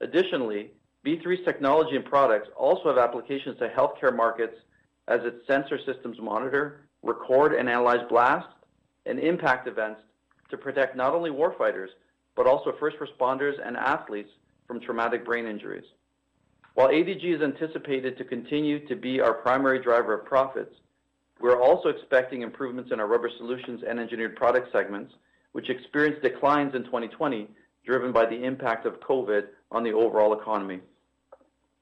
Additionally, 0.00 0.70
B3's 1.06 1.44
technology 1.44 1.96
and 1.96 2.04
products 2.04 2.48
also 2.56 2.88
have 2.88 2.98
applications 2.98 3.58
to 3.58 3.68
healthcare 3.68 4.14
markets 4.14 4.54
as 5.08 5.20
its 5.24 5.46
sensor 5.46 5.78
systems 5.86 6.18
monitor, 6.20 6.86
record 7.02 7.54
and 7.54 7.68
analyze 7.68 8.06
blast 8.08 8.46
and 9.06 9.18
impact 9.18 9.66
events 9.66 10.00
to 10.50 10.56
protect 10.56 10.96
not 10.96 11.14
only 11.14 11.30
warfighters, 11.30 11.88
but 12.36 12.46
also 12.46 12.72
first 12.78 12.96
responders 12.98 13.54
and 13.66 13.76
athletes 13.76 14.30
from 14.66 14.80
traumatic 14.80 15.24
brain 15.24 15.46
injuries. 15.46 15.84
While 16.74 16.88
ADG 16.88 17.24
is 17.36 17.42
anticipated 17.42 18.16
to 18.16 18.24
continue 18.24 18.86
to 18.86 18.94
be 18.94 19.20
our 19.20 19.34
primary 19.34 19.82
driver 19.82 20.14
of 20.14 20.24
profits, 20.24 20.74
We're 21.42 21.60
also 21.60 21.88
expecting 21.88 22.42
improvements 22.42 22.92
in 22.92 23.00
our 23.00 23.08
Rubber 23.08 23.28
Solutions 23.36 23.82
and 23.86 23.98
Engineered 23.98 24.36
Products 24.36 24.68
segments, 24.70 25.12
which 25.52 25.70
experienced 25.70 26.22
declines 26.22 26.74
in 26.74 26.84
2020, 26.84 27.48
driven 27.84 28.12
by 28.12 28.26
the 28.26 28.44
impact 28.44 28.86
of 28.86 29.00
COVID 29.00 29.46
on 29.70 29.82
the 29.82 29.92
overall 29.92 30.38
economy. 30.38 30.80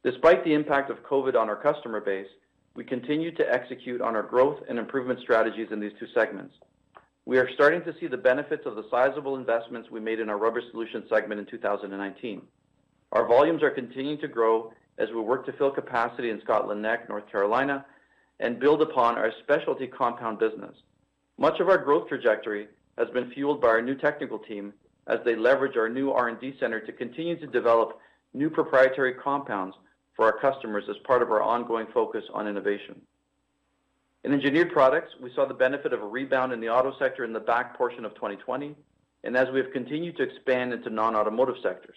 Despite 0.02 0.44
the 0.44 0.54
impact 0.54 0.90
of 0.90 1.02
COVID 1.02 1.36
on 1.36 1.48
our 1.48 1.56
customer 1.56 2.00
base, 2.00 2.28
we 2.74 2.84
continue 2.84 3.34
to 3.34 3.52
execute 3.52 4.00
on 4.00 4.16
our 4.16 4.22
growth 4.22 4.60
and 4.68 4.78
improvement 4.78 5.20
strategies 5.20 5.68
in 5.70 5.80
these 5.80 5.92
two 5.98 6.06
segments. 6.14 6.54
We 7.26 7.38
are 7.38 7.50
starting 7.54 7.82
to 7.84 7.94
see 8.00 8.06
the 8.06 8.16
benefits 8.16 8.64
of 8.64 8.76
the 8.76 8.86
sizable 8.90 9.36
investments 9.36 9.90
we 9.90 10.00
made 10.00 10.20
in 10.20 10.30
our 10.30 10.38
Rubber 10.38 10.62
Solutions 10.70 11.04
segment 11.10 11.40
in 11.40 11.46
2019. 11.46 12.42
Our 13.12 13.26
volumes 13.26 13.62
are 13.62 13.70
continuing 13.70 14.18
to 14.20 14.28
grow 14.28 14.72
as 14.98 15.08
we 15.10 15.20
work 15.20 15.44
to 15.46 15.52
fill 15.52 15.70
capacity 15.70 16.30
in 16.30 16.40
Scotland 16.40 16.80
Neck, 16.80 17.08
North 17.08 17.30
Carolina, 17.30 17.84
and 18.38 18.58
build 18.58 18.82
upon 18.82 19.18
our 19.18 19.32
specialty 19.42 19.86
compound 19.86 20.38
business. 20.38 20.74
Much 21.38 21.60
of 21.60 21.68
our 21.68 21.78
growth 21.78 22.08
trajectory 22.08 22.68
has 22.98 23.08
been 23.10 23.30
fueled 23.30 23.60
by 23.60 23.68
our 23.68 23.82
new 23.82 23.94
technical 23.94 24.38
team 24.38 24.72
as 25.06 25.18
they 25.24 25.34
leverage 25.34 25.76
our 25.76 25.88
new 25.88 26.10
R&D 26.10 26.56
center 26.60 26.80
to 26.80 26.92
continue 26.92 27.38
to 27.38 27.46
develop 27.46 27.98
new 28.34 28.50
proprietary 28.50 29.14
compounds 29.14 29.76
for 30.14 30.24
our 30.26 30.38
customers 30.38 30.84
as 30.88 30.96
part 31.04 31.22
of 31.22 31.30
our 31.30 31.42
ongoing 31.42 31.86
focus 31.92 32.24
on 32.34 32.46
innovation. 32.46 33.00
In 34.22 34.32
Engineered 34.34 34.72
Products, 34.72 35.12
we 35.20 35.32
saw 35.34 35.46
the 35.46 35.54
benefit 35.54 35.92
of 35.92 36.02
a 36.02 36.06
rebound 36.06 36.52
in 36.52 36.60
the 36.60 36.68
auto 36.68 36.92
sector 36.98 37.24
in 37.24 37.32
the 37.32 37.40
back 37.40 37.76
portion 37.76 38.04
of 38.04 38.14
2020, 38.14 38.76
and 39.24 39.36
as 39.36 39.48
we 39.50 39.58
have 39.60 39.72
continued 39.72 40.16
to 40.18 40.22
expand 40.22 40.72
into 40.72 40.90
non-automotive 40.90 41.56
sectors. 41.62 41.96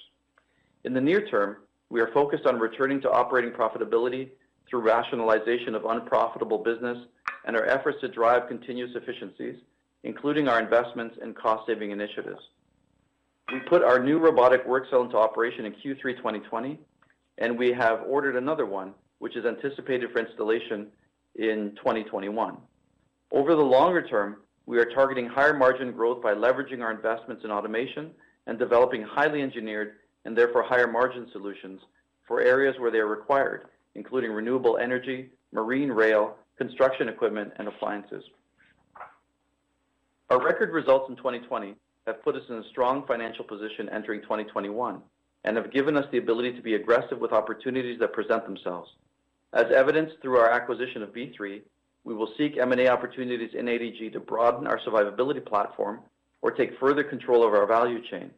In 0.86 0.94
the 0.94 1.02
near 1.02 1.28
term, 1.28 1.58
we 1.90 2.00
are 2.02 2.12
focused 2.14 2.46
on 2.46 2.60
returning 2.60 3.02
to 3.02 3.12
operating 3.12 3.52
profitability 3.52 4.30
through 4.70 4.82
rationalization 4.82 5.76
of 5.76 5.86
unprofitable 5.86 6.58
business 6.58 6.98
and 7.46 7.56
our 7.56 7.66
efforts 7.66 8.00
to 8.02 8.08
drive 8.08 8.48
continuous 8.48 8.92
efficiencies, 8.96 9.58
including 10.04 10.48
our 10.48 10.60
investments 10.60 11.18
in 11.22 11.34
cost-saving 11.34 11.92
initiatives. 11.92 12.42
We 13.52 13.60
put 13.70 13.84
our 13.84 14.00
new 14.00 14.20
robotic 14.20 14.66
work 14.66 14.90
cell 14.90 15.02
into 15.02 15.18
operation 15.18 15.66
in 15.66 15.74
Q3 15.74 16.18
2020, 16.18 16.80
and 17.40 17.58
we 17.58 17.72
have 17.74 18.02
ordered 18.08 18.36
another 18.36 18.66
one, 18.66 18.94
which 19.20 19.36
is 19.36 19.46
anticipated 19.46 20.12
for 20.12 20.20
installation 20.20 20.88
in 21.36 21.74
2021. 21.78 22.58
Over 23.32 23.56
the 23.56 23.62
longer 23.62 24.06
term, 24.08 24.38
we 24.66 24.78
are 24.80 24.86
targeting 24.86 25.28
higher 25.28 25.54
margin 25.54 25.92
growth 25.92 26.22
by 26.22 26.34
leveraging 26.34 26.82
our 26.82 26.92
investments 26.92 27.44
in 27.44 27.52
automation 27.52 28.12
and 28.48 28.60
developing 28.60 29.02
highly 29.02 29.42
engineered 29.42 29.96
and 30.26 30.38
therefore 30.38 30.64
higher 30.64 30.88
margin 30.88 31.28
solutions 31.32 31.82
for 32.28 32.42
areas 32.42 32.76
where 32.80 32.92
they 32.92 33.00
are 33.00 33.08
required, 33.08 33.66
including 33.96 34.32
renewable 34.32 34.78
energy, 34.78 35.30
marine 35.52 35.90
rail, 35.90 36.38
construction 36.58 37.10
equipment, 37.10 37.52
and 37.58 37.68
appliances. 37.68 38.24
Our 40.30 40.44
record 40.44 40.72
results 40.72 41.10
in 41.10 41.16
2020 41.16 41.76
have 42.08 42.24
put 42.24 42.36
us 42.36 42.44
in 42.50 42.56
a 42.56 42.70
strong 42.70 43.06
financial 43.06 43.46
position 43.46 43.90
entering 43.90 44.22
2021 44.22 45.02
and 45.44 45.58
have 45.58 45.72
given 45.72 45.98
us 45.98 46.06
the 46.12 46.18
ability 46.18 46.54
to 46.54 46.62
be 46.62 46.76
aggressive 46.76 47.20
with 47.20 47.34
opportunities 47.34 48.00
that 48.00 48.14
present 48.14 48.46
themselves. 48.46 48.90
As 49.52 49.66
evidenced 49.76 50.16
through 50.22 50.38
our 50.38 50.50
acquisition 50.50 51.04
of 51.04 51.14
B3, 51.14 51.62
we 52.06 52.14
will 52.14 52.30
seek 52.38 52.58
M&A 52.58 52.88
opportunities 52.88 53.52
in 53.54 53.66
ADG 53.66 54.14
to 54.14 54.20
broaden 54.20 54.68
our 54.68 54.80
survivability 54.80 55.46
platform 55.46 56.00
or 56.42 56.52
take 56.52 56.80
further 56.80 57.04
control 57.04 57.46
of 57.46 57.54
our 57.54 57.68
value 57.68 58.02
chain. 58.10 58.32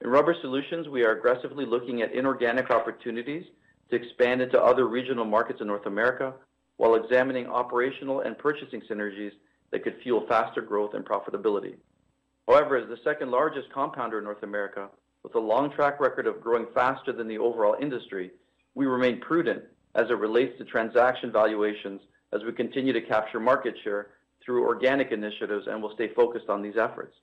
In 0.00 0.10
Rubber 0.10 0.34
Solutions, 0.40 0.88
we 0.88 1.04
are 1.04 1.12
aggressively 1.12 1.66
looking 1.66 2.02
at 2.02 2.12
inorganic 2.12 2.70
opportunities 2.70 3.44
to 3.90 3.96
expand 3.96 4.42
into 4.42 4.60
other 4.60 4.86
regional 4.86 5.24
markets 5.24 5.60
in 5.60 5.66
North 5.66 5.86
America 5.86 6.34
while 6.76 6.94
examining 6.94 7.46
operational 7.46 8.20
and 8.20 8.36
purchasing 8.36 8.82
synergies 8.90 9.32
that 9.76 9.84
could 9.84 10.02
fuel 10.02 10.24
faster 10.26 10.62
growth 10.62 10.94
and 10.94 11.04
profitability. 11.04 11.74
However, 12.48 12.78
as 12.78 12.88
the 12.88 12.96
second-largest 13.04 13.70
compounder 13.74 14.16
in 14.16 14.24
North 14.24 14.42
America, 14.42 14.88
with 15.22 15.34
a 15.34 15.38
long 15.38 15.70
track 15.70 16.00
record 16.00 16.26
of 16.26 16.40
growing 16.40 16.66
faster 16.72 17.12
than 17.12 17.28
the 17.28 17.36
overall 17.36 17.76
industry, 17.78 18.30
we 18.74 18.86
remain 18.86 19.20
prudent 19.20 19.62
as 19.94 20.08
it 20.08 20.14
relates 20.14 20.56
to 20.56 20.64
transaction 20.64 21.30
valuations 21.30 22.00
as 22.32 22.42
we 22.42 22.52
continue 22.52 22.94
to 22.94 23.02
capture 23.02 23.38
market 23.38 23.74
share 23.84 24.12
through 24.42 24.64
organic 24.64 25.12
initiatives 25.12 25.66
and 25.66 25.82
will 25.82 25.92
stay 25.92 26.08
focused 26.14 26.48
on 26.48 26.62
these 26.62 26.78
efforts. 26.78 27.14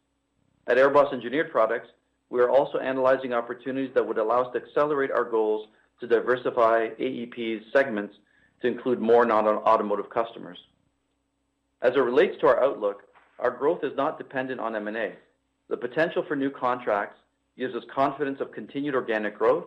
At 0.67 0.77
AirBoss 0.77 1.11
Engineered 1.11 1.51
Products, 1.51 1.87
we 2.29 2.39
are 2.39 2.51
also 2.51 2.77
analyzing 2.77 3.33
opportunities 3.33 3.95
that 3.95 4.07
would 4.07 4.19
allow 4.19 4.43
us 4.43 4.53
to 4.53 4.61
accelerate 4.61 5.09
our 5.09 5.25
goals 5.25 5.69
to 6.01 6.07
diversify 6.07 6.89
AEP's 6.99 7.65
segments 7.73 8.13
to 8.61 8.67
include 8.67 8.99
more 8.99 9.25
non-automotive 9.25 10.11
customers. 10.11 10.59
As 11.83 11.97
it 11.97 11.99
relates 11.99 12.39
to 12.39 12.47
our 12.47 12.63
outlook, 12.63 13.03
our 13.39 13.51
growth 13.51 13.83
is 13.83 13.91
not 13.97 14.17
dependent 14.17 14.61
on 14.61 14.73
M&A. 14.73 15.11
The 15.67 15.75
potential 15.75 16.23
for 16.25 16.35
new 16.37 16.49
contracts 16.49 17.19
gives 17.57 17.75
us 17.75 17.83
confidence 17.93 18.39
of 18.39 18.53
continued 18.53 18.95
organic 18.95 19.37
growth, 19.37 19.65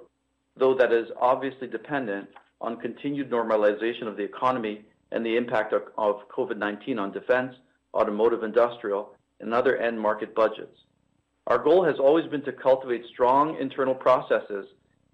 though 0.56 0.74
that 0.76 0.92
is 0.92 1.08
obviously 1.20 1.68
dependent 1.68 2.26
on 2.62 2.78
continued 2.78 3.30
normalization 3.30 4.06
of 4.06 4.16
the 4.16 4.22
economy 4.22 4.82
and 5.12 5.24
the 5.24 5.36
impact 5.36 5.74
of 5.74 6.28
COVID-19 6.30 6.98
on 6.98 7.12
defense, 7.12 7.54
automotive, 7.92 8.42
industrial, 8.42 9.14
and 9.40 9.52
other 9.52 9.76
end 9.76 10.00
market 10.00 10.34
budgets. 10.34 10.78
Our 11.48 11.58
goal 11.58 11.84
has 11.84 11.96
always 12.00 12.26
been 12.28 12.42
to 12.44 12.52
cultivate 12.52 13.04
strong 13.12 13.58
internal 13.60 13.94
processes 13.94 14.68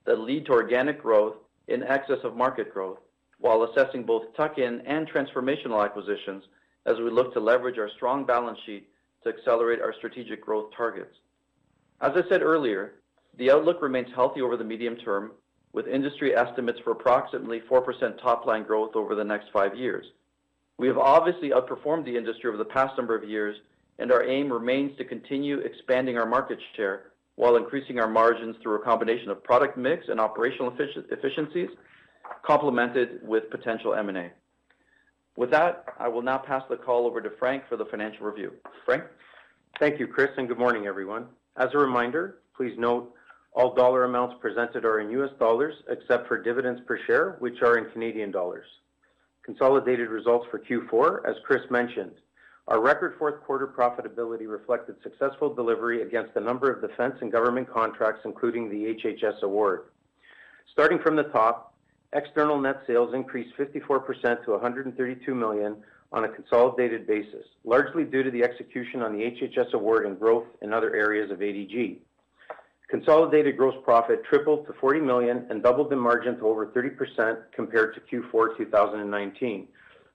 that 0.05 0.21
lead 0.21 0.47
to 0.47 0.53
organic 0.53 1.03
growth 1.03 1.35
in 1.67 1.83
excess 1.83 2.19
of 2.23 2.37
market 2.37 2.73
growth, 2.73 2.99
while 3.41 3.65
assessing 3.65 4.05
both 4.05 4.37
tuck-in 4.37 4.83
and 4.83 5.11
transformational 5.11 5.85
acquisitions 5.85 6.45
as 6.87 6.99
we 6.99 7.11
look 7.11 7.33
to 7.35 7.41
leverage 7.41 7.79
our 7.79 7.91
strong 7.97 8.25
balance 8.25 8.59
sheet 8.67 8.89
to 9.23 9.29
accelerate 9.29 9.81
our 9.81 9.95
strategic 9.95 10.41
growth 10.41 10.71
targets. 10.77 11.15
As 12.01 12.13
I 12.17 12.29
said 12.29 12.43
earlier, 12.43 12.95
the 13.39 13.51
outlook 13.51 13.81
remains 13.81 14.09
healthy 14.15 14.41
over 14.41 14.57
the 14.57 14.65
medium 14.65 14.97
term, 14.97 15.33
with 15.73 15.87
industry 15.87 16.35
estimates 16.37 16.81
for 16.85 16.91
approximately 16.91 17.61
4% 17.61 18.21
top-line 18.21 18.65
growth 18.65 18.95
over 18.95 19.15
the 19.15 19.25
next 19.25 19.47
five 19.53 19.75
years. 19.77 20.05
We 20.77 20.87
have 20.89 20.99
obviously 20.99 21.51
outperformed 21.51 22.05
the 22.05 22.17
industry 22.17 22.49
over 22.49 22.59
the 22.59 22.65
past 22.65 22.97
number 22.99 23.15
of 23.15 23.29
years, 23.29 23.57
and 23.99 24.11
our 24.11 24.25
aim 24.25 24.53
remains 24.53 24.97
to 24.99 25.05
continue 25.05 25.59
expanding 25.59 26.19
our 26.19 26.27
market 26.27 26.59
share 26.77 27.13
while 27.37 27.57
increasing 27.57 27.99
our 27.99 28.09
margins 28.09 28.57
through 28.63 28.75
a 28.75 28.85
combination 28.85 29.31
of 29.31 29.43
product 29.43 29.79
mix 29.79 30.07
and 30.09 30.21
operational 30.21 30.75
efficiencies, 31.11 31.71
complemented 32.45 33.21
with 33.23 33.49
potential 33.51 33.95
M&A. 33.95 34.31
With 35.37 35.51
that, 35.51 35.85
I 35.99 36.09
will 36.09 36.23
now 36.23 36.39
pass 36.39 36.63
the 36.69 36.77
call 36.77 37.07
over 37.07 37.21
to 37.21 37.31
Frank 37.39 37.65
for 37.69 37.77
the 37.77 37.87
financial 37.87 38.27
review. 38.27 38.53
Frank? 38.85 39.05
Thank 39.79 39.99
you, 39.99 40.07
Chris, 40.07 40.31
and 40.37 40.47
good 40.47 40.59
morning, 40.59 40.87
everyone. 40.87 41.27
As 41.57 41.71
a 41.75 41.79
reminder, 41.79 42.39
please 42.55 42.75
note 42.79 43.15
all 43.55 43.75
dollar 43.75 44.05
amounts 44.05 44.37
presented 44.41 44.85
are 44.85 45.01
in 45.01 45.11
US 45.11 45.31
dollars, 45.39 45.75
except 45.89 46.29
for 46.29 46.43
dividends 46.43 46.81
per 46.87 46.99
share, 47.07 47.37
which 47.39 47.63
are 47.63 47.79
in 47.79 47.91
Canadian 47.91 48.31
dollars. 48.31 48.67
Consolidated 49.45 50.09
results 50.09 50.47
for 50.51 50.59
Q4, 50.59 51.29
as 51.29 51.37
Chris 51.45 51.63
mentioned, 51.71 52.13
our 52.69 52.81
record 52.81 53.15
fourth 53.19 53.43
quarter 53.43 53.67
profitability 53.67 54.47
reflected 54.47 54.97
successful 55.03 55.53
delivery 55.53 56.03
against 56.03 56.37
a 56.37 56.41
number 56.41 56.71
of 56.71 56.81
defense 56.81 57.17
and 57.21 57.33
government 57.33 57.69
contracts, 57.69 58.21
including 58.25 58.69
the 58.69 58.95
HHS 58.95 59.43
award. 59.43 59.87
Starting 60.71 60.99
from 61.01 61.17
the 61.17 61.25
top, 61.25 61.72
external 62.13 62.61
net 62.61 62.83
sales 62.87 63.15
increased 63.15 63.57
54% 63.57 64.45
to 64.45 64.53
132 64.53 65.35
million 65.35 65.77
on 66.13 66.25
a 66.25 66.29
consolidated 66.29 67.07
basis, 67.07 67.47
largely 67.65 68.05
due 68.05 68.23
to 68.23 68.31
the 68.31 68.43
execution 68.43 69.03
on 69.03 69.13
the 69.17 69.25
HHS 69.25 69.73
award 69.73 70.07
and 70.07 70.19
growth 70.19 70.47
in 70.61 70.73
other 70.73 70.95
areas 70.95 71.31
of 71.31 71.39
ADG. 71.39 71.99
Consolidated 72.89 73.57
gross 73.57 73.75
profit 73.85 74.23
tripled 74.25 74.67
to 74.67 74.75
40 74.75 75.01
million 75.01 75.47
and 75.49 75.63
doubled 75.63 75.89
the 75.89 75.97
margin 75.97 76.37
to 76.37 76.47
over 76.47 76.67
30% 76.67 77.45
compared 77.55 77.95
to 77.95 78.01
Q4 78.01 78.59
2019, 78.59 79.67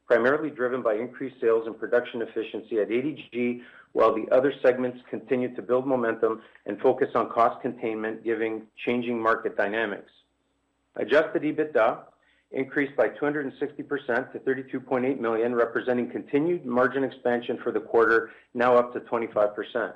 primarily 0.05 0.51
driven 0.51 0.83
by 0.83 0.93
increased 0.93 1.37
sales 1.41 1.65
and 1.65 1.79
production 1.79 2.21
efficiency 2.21 2.79
at 2.79 2.89
ADG, 2.89 3.61
while 3.93 4.13
the 4.13 4.29
other 4.31 4.53
segments 4.61 4.99
continued 5.09 5.55
to 5.55 5.63
build 5.63 5.87
momentum 5.87 6.43
and 6.67 6.79
focus 6.79 7.09
on 7.15 7.29
cost 7.29 7.59
containment, 7.63 8.23
given 8.23 8.61
changing 8.85 9.19
market 9.19 9.57
dynamics. 9.57 10.11
Adjusted 10.97 11.43
EBITDA 11.43 11.99
increased 12.51 12.95
by 12.95 13.09
260% 13.09 14.31
to 14.31 14.39
32.8 14.39 15.19
million, 15.19 15.53
representing 15.53 16.09
continued 16.09 16.65
margin 16.65 17.03
expansion 17.03 17.59
for 17.63 17.71
the 17.71 17.79
quarter, 17.79 18.31
now 18.53 18.75
up 18.75 18.93
to 18.93 18.99
25%. 19.01 19.93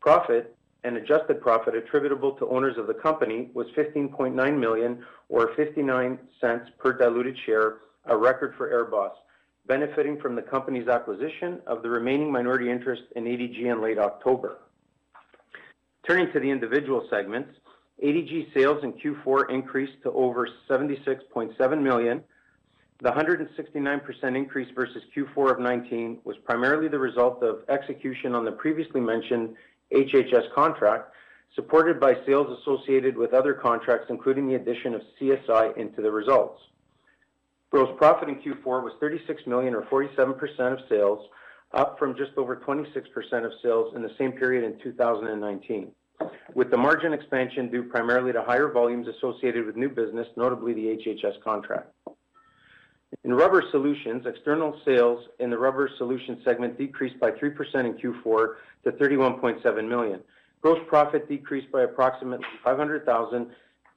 Profit 0.00 0.56
and 0.84 0.96
adjusted 0.96 1.40
profit 1.40 1.74
attributable 1.76 2.32
to 2.32 2.48
owners 2.48 2.76
of 2.76 2.86
the 2.86 2.94
company 2.94 3.50
was 3.54 3.66
15.9 3.76 4.58
million 4.58 5.04
or 5.28 5.54
0.59 5.54 6.18
per 6.78 6.92
diluted 6.92 7.36
share, 7.46 7.76
a 8.06 8.16
record 8.16 8.54
for 8.56 8.70
AirBoss, 8.70 9.12
benefiting 9.66 10.18
from 10.20 10.34
the 10.34 10.42
company's 10.42 10.88
acquisition 10.88 11.60
of 11.66 11.82
the 11.82 11.88
remaining 11.88 12.32
minority 12.32 12.68
interest 12.70 13.02
in 13.14 13.24
ADG 13.24 13.60
in 13.60 13.80
late 13.80 13.98
October. 13.98 14.58
Turning 16.08 16.32
to 16.32 16.40
the 16.40 16.50
individual 16.50 17.06
segments, 17.08 17.50
ADG 18.02 18.52
sales 18.52 18.82
in 18.82 18.92
Q4 18.94 19.50
increased 19.50 20.02
to 20.02 20.10
over 20.12 20.48
76.7 20.68 21.82
million, 21.82 22.22
The 23.02 23.10
169% 23.10 24.36
increase 24.36 24.68
versus 24.76 25.02
Q4 25.16 25.52
of 25.52 25.58
19 25.58 26.18
was 26.22 26.36
primarily 26.44 26.86
the 26.86 26.98
result 26.98 27.42
of 27.42 27.62
execution 27.68 28.34
on 28.34 28.44
the 28.44 28.52
previously 28.52 29.00
mentioned 29.00 29.56
HHS 29.92 30.52
contract, 30.54 31.12
supported 31.56 31.98
by 31.98 32.14
sales 32.24 32.58
associated 32.60 33.16
with 33.16 33.34
other 33.34 33.54
contracts, 33.54 34.06
including 34.08 34.46
the 34.46 34.54
addition 34.54 34.94
of 34.94 35.02
CSI 35.20 35.76
into 35.76 36.00
the 36.00 36.10
results. 36.10 36.62
Gross 37.70 37.90
profit 37.98 38.28
in 38.28 38.36
Q4 38.36 38.84
was 38.84 38.92
36 39.00 39.46
million 39.46 39.74
or 39.74 39.82
47% 39.82 40.38
of 40.72 40.78
sales, 40.88 41.28
up 41.72 41.98
from 41.98 42.16
just 42.16 42.32
over 42.36 42.54
26% 42.56 43.44
of 43.44 43.52
sales 43.62 43.94
in 43.96 44.02
the 44.02 44.14
same 44.18 44.32
period 44.32 44.62
in 44.62 44.78
2019, 44.80 45.90
with 46.54 46.70
the 46.70 46.76
margin 46.76 47.12
expansion 47.12 47.70
due 47.70 47.84
primarily 47.84 48.32
to 48.32 48.42
higher 48.42 48.70
volumes 48.70 49.06
associated 49.08 49.66
with 49.66 49.76
new 49.76 49.88
business, 49.88 50.26
notably 50.36 50.72
the 50.74 50.96
HHS 50.96 51.42
contract. 51.42 51.92
In 53.24 53.34
Rubber 53.34 53.62
Solutions, 53.70 54.24
external 54.26 54.80
sales 54.84 55.24
in 55.38 55.50
the 55.50 55.58
Rubber 55.58 55.90
Solutions 55.98 56.38
segment 56.44 56.78
decreased 56.78 57.20
by 57.20 57.30
3% 57.30 57.52
in 57.84 57.94
Q4 57.94 58.54
to 58.84 58.92
31.7 58.92 59.88
million. 59.88 60.20
Gross 60.60 60.78
profit 60.88 61.28
decreased 61.28 61.70
by 61.70 61.82
approximately 61.82 62.46
500,000 62.64 63.50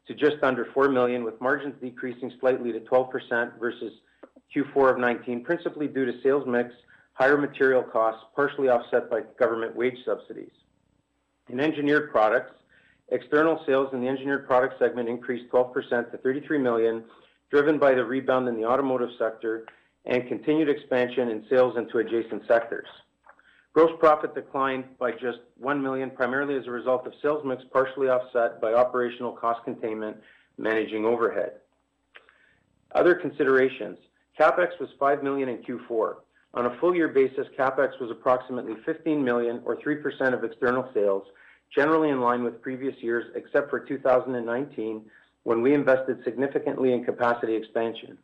to 0.08 0.13
just 0.13 0.38
under 0.44 0.65
4 0.74 0.89
million, 0.89 1.24
with 1.24 1.39
margins 1.41 1.75
decreasing 1.82 2.32
slightly 2.39 2.72
to 2.72 2.79
12% 2.82 3.60
versus 3.60 3.94
Q4 4.55 4.94
of 4.94 5.00
19, 5.00 5.44
principally 5.44 5.88
due 5.88 6.05
to 6.05 6.22
sales 6.22 6.46
mix, 6.46 6.72
higher 7.13 7.38
material 7.38 7.82
costs, 7.82 8.22
partially 8.36 8.70
offset 8.70 9.10
by 9.10 9.22
government 9.39 9.75
wage 9.75 9.98
subsidies. 10.05 10.51
In 11.49 11.59
Engineered 11.59 12.11
Products, 12.11 12.53
external 13.09 13.61
sales 13.67 13.89
in 13.93 14.01
the 14.01 14.07
Engineered 14.07 14.47
Products 14.47 14.75
segment 14.79 15.07
increased 15.07 15.51
12% 15.51 16.11
to 16.11 16.17
33 16.17 16.57
million, 16.57 17.03
driven 17.51 17.77
by 17.77 17.93
the 17.93 18.03
rebound 18.03 18.47
in 18.47 18.55
the 18.55 18.65
automotive 18.65 19.09
sector 19.19 19.65
and 20.05 20.27
continued 20.27 20.69
expansion 20.69 21.29
in 21.29 21.45
sales 21.49 21.77
into 21.77 21.99
adjacent 21.99 22.43
sectors. 22.47 22.87
Gross 23.73 23.91
profit 23.99 24.33
declined 24.33 24.85
by 24.97 25.11
just 25.11 25.39
1 25.59 25.83
million, 25.83 26.09
primarily 26.09 26.57
as 26.57 26.65
a 26.65 26.71
result 26.71 27.05
of 27.05 27.13
sales 27.21 27.43
mix, 27.45 27.63
partially 27.71 28.07
offset 28.07 28.59
by 28.61 28.73
operational 28.73 29.33
cost 29.33 29.63
containment, 29.65 30.17
managing 30.57 31.05
overhead. 31.05 31.53
Other 32.93 33.13
considerations. 33.13 33.97
CapEx 34.39 34.79
was 34.79 34.89
5 34.99 35.21
million 35.23 35.49
in 35.49 35.57
Q4. 35.57 36.15
On 36.55 36.67
a 36.67 36.77
full 36.79 36.95
year 36.95 37.09
basis, 37.09 37.47
CapEx 37.59 38.00
was 38.00 38.09
approximately 38.09 38.75
15 38.85 39.21
million 39.21 39.62
or 39.65 39.75
3% 39.75 40.33
of 40.33 40.45
external 40.45 40.89
sales, 40.93 41.24
generally 41.75 42.09
in 42.09 42.21
line 42.21 42.45
with 42.45 42.62
previous 42.62 42.95
years, 43.01 43.25
except 43.35 43.69
for 43.69 43.81
2019, 43.81 45.01
when 45.43 45.62
we 45.62 45.74
invested 45.74 46.24
significantly 46.24 46.93
in 46.93 47.03
capacity 47.03 47.55
expansion. 47.55 48.17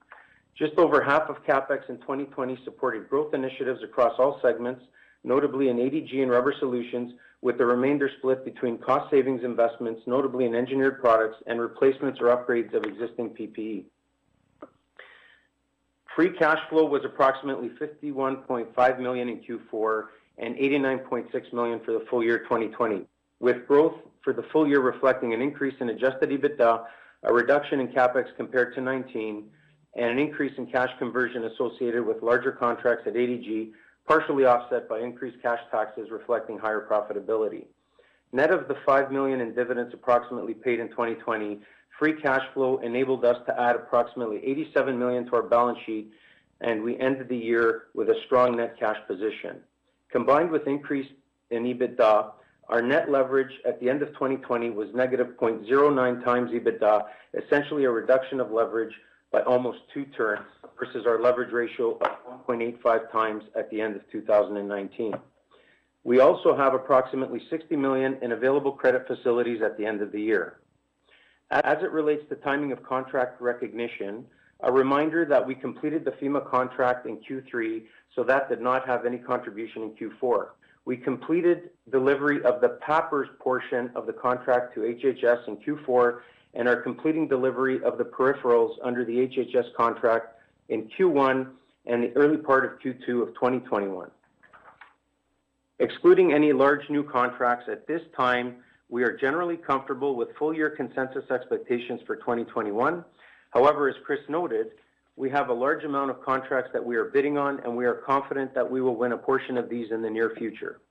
Just 0.57 0.77
over 0.77 1.03
half 1.03 1.23
of 1.23 1.43
CapEx 1.43 1.89
in 1.89 1.97
2020 1.97 2.57
supported 2.63 3.09
growth 3.09 3.33
initiatives 3.33 3.83
across 3.83 4.13
all 4.17 4.39
segments, 4.41 4.81
notably 5.25 5.67
in 5.67 5.75
ADG 5.77 6.21
and 6.21 6.31
Rubber 6.31 6.53
Solutions, 6.57 7.13
with 7.41 7.57
the 7.57 7.65
remainder 7.65 8.09
split 8.19 8.45
between 8.45 8.77
cost 8.77 9.11
savings 9.11 9.43
investments, 9.43 10.01
notably 10.05 10.45
in 10.45 10.55
Engineered 10.55 11.01
Products 11.01 11.37
and 11.47 11.59
replacements 11.59 12.19
or 12.21 12.27
upgrades 12.27 12.73
of 12.73 12.85
existing 12.85 13.31
PPE. 13.31 13.83
Free 16.21 16.37
cash 16.37 16.59
flow 16.69 16.85
was 16.85 17.01
approximately 17.03 17.69
51.5 17.81 18.99
million 18.99 19.27
in 19.27 19.39
Q4 19.39 20.03
and 20.37 20.55
89.6 20.55 21.51
million 21.51 21.79
for 21.83 21.93
the 21.93 22.05
full 22.11 22.23
year 22.23 22.37
2020, 22.37 23.07
with 23.39 23.67
growth 23.67 23.95
for 24.23 24.31
the 24.31 24.43
full 24.53 24.67
year 24.67 24.81
reflecting 24.81 25.33
an 25.33 25.41
increase 25.41 25.73
in 25.79 25.89
adjusted 25.89 26.29
EBITDA, 26.29 26.85
a 27.23 27.33
reduction 27.33 27.79
in 27.79 27.87
CapEx 27.87 28.25
compared 28.37 28.75
to 28.75 28.81
2019, 28.81 29.45
and 29.95 30.11
an 30.11 30.19
increase 30.19 30.55
in 30.59 30.67
cash 30.67 30.91
conversion 30.99 31.45
associated 31.45 32.05
with 32.05 32.21
larger 32.21 32.51
contracts 32.51 33.07
at 33.07 33.15
ADG, 33.15 33.71
partially 34.07 34.45
offset 34.45 34.87
by 34.87 34.99
increased 34.99 35.41
cash 35.41 35.61
taxes 35.71 36.09
reflecting 36.11 36.55
higher 36.55 36.87
profitability. 36.87 37.63
Net 38.31 38.51
of 38.51 38.67
the 38.67 38.75
5 38.85 39.11
million 39.11 39.41
in 39.41 39.55
dividends 39.55 39.91
approximately 39.91 40.53
paid 40.53 40.79
in 40.79 40.89
2020, 40.89 41.61
free 42.01 42.19
cash 42.19 42.41
flow 42.55 42.79
enabled 42.79 43.23
us 43.23 43.37
to 43.45 43.61
add 43.61 43.75
approximately 43.75 44.37
87 44.43 44.97
million 44.97 45.23
to 45.27 45.35
our 45.35 45.43
balance 45.43 45.77
sheet, 45.85 46.11
and 46.59 46.81
we 46.81 46.99
ended 46.99 47.29
the 47.29 47.37
year 47.37 47.83
with 47.93 48.09
a 48.09 48.15
strong 48.25 48.57
net 48.57 48.75
cash 48.79 48.97
position. 49.07 49.57
Combined 50.11 50.49
with 50.49 50.65
increase 50.65 51.07
in 51.51 51.63
EBITDA, 51.63 52.31
our 52.69 52.81
net 52.81 53.11
leverage 53.11 53.51
at 53.67 53.79
the 53.79 53.87
end 53.87 54.01
of 54.01 54.07
2020 54.13 54.71
was 54.71 54.87
negative 54.95 55.27
0.09 55.39 56.25
times 56.25 56.49
EBITDA, 56.49 57.03
essentially 57.35 57.83
a 57.83 57.91
reduction 57.91 58.39
of 58.39 58.49
leverage 58.49 58.93
by 59.31 59.41
almost 59.41 59.77
two 59.93 60.05
turns 60.17 60.47
versus 60.79 61.05
our 61.05 61.21
leverage 61.21 61.53
ratio 61.53 61.99
of 61.99 62.47
1.85 62.47 63.11
times 63.11 63.43
at 63.55 63.69
the 63.69 63.79
end 63.79 63.95
of 63.95 64.01
2019. 64.11 65.13
We 66.03 66.19
also 66.19 66.57
have 66.57 66.73
approximately 66.73 67.43
60 67.51 67.75
million 67.75 68.17
in 68.23 68.31
available 68.31 68.71
credit 68.71 69.05
facilities 69.05 69.61
at 69.61 69.77
the 69.77 69.85
end 69.85 70.01
of 70.01 70.11
the 70.11 70.19
year. 70.19 70.60
As 71.51 71.83
it 71.83 71.91
relates 71.91 72.23
to 72.29 72.35
timing 72.35 72.71
of 72.71 72.81
contract 72.81 73.41
recognition, 73.41 74.25
a 74.61 74.71
reminder 74.71 75.25
that 75.25 75.45
we 75.45 75.53
completed 75.53 76.05
the 76.05 76.11
FEMA 76.11 76.49
contract 76.49 77.05
in 77.05 77.17
Q3, 77.17 77.83
so 78.15 78.23
that 78.23 78.47
did 78.47 78.61
not 78.61 78.87
have 78.87 79.05
any 79.05 79.17
contribution 79.17 79.83
in 79.83 79.91
Q4. 79.91 80.47
We 80.85 80.95
completed 80.95 81.71
delivery 81.91 82.41
of 82.43 82.61
the 82.61 82.79
PAPRs 82.87 83.37
portion 83.39 83.91
of 83.95 84.05
the 84.05 84.13
contract 84.13 84.73
to 84.75 84.81
HHS 84.81 85.47
in 85.49 85.57
Q4 85.57 86.21
and 86.53 86.69
are 86.69 86.77
completing 86.77 87.27
delivery 87.27 87.83
of 87.83 87.97
the 87.97 88.05
peripherals 88.05 88.77
under 88.81 89.03
the 89.03 89.27
HHS 89.27 89.73
contract 89.75 90.35
in 90.69 90.89
Q1 90.97 91.47
and 91.85 92.03
the 92.03 92.11
early 92.15 92.37
part 92.37 92.65
of 92.65 92.79
Q2 92.79 93.21
of 93.21 93.33
2021. 93.35 94.09
Excluding 95.79 96.31
any 96.31 96.53
large 96.53 96.89
new 96.89 97.03
contracts 97.03 97.65
at 97.69 97.87
this 97.87 98.01
time, 98.15 98.57
we 98.91 99.03
are 99.03 99.17
generally 99.17 99.57
comfortable 99.57 100.15
with 100.15 100.27
full 100.37 100.53
year 100.53 100.69
consensus 100.69 101.23
expectations 101.31 102.01
for 102.05 102.17
2021. 102.17 103.03
However, 103.51 103.89
as 103.89 103.95
Chris 104.05 104.19
noted, 104.29 104.67
we 105.15 105.29
have 105.29 105.49
a 105.49 105.53
large 105.53 105.83
amount 105.85 106.11
of 106.11 106.21
contracts 106.23 106.71
that 106.73 106.85
we 106.85 106.97
are 106.97 107.05
bidding 107.05 107.37
on, 107.37 107.61
and 107.61 107.75
we 107.75 107.85
are 107.85 107.95
confident 108.05 108.53
that 108.53 108.69
we 108.69 108.81
will 108.81 108.95
win 108.95 109.13
a 109.13 109.17
portion 109.17 109.57
of 109.57 109.69
these 109.69 109.91
in 109.91 110.01
the 110.01 110.09
near 110.09 110.33
future. 110.37 110.81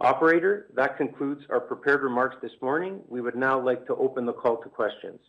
Operator, 0.00 0.66
that 0.74 0.96
concludes 0.96 1.42
our 1.48 1.60
prepared 1.60 2.02
remarks 2.02 2.36
this 2.42 2.52
morning. 2.60 3.00
We 3.08 3.20
would 3.20 3.36
now 3.36 3.58
like 3.58 3.86
to 3.86 3.94
open 3.94 4.26
the 4.26 4.32
call 4.32 4.56
to 4.58 4.68
questions. 4.68 5.20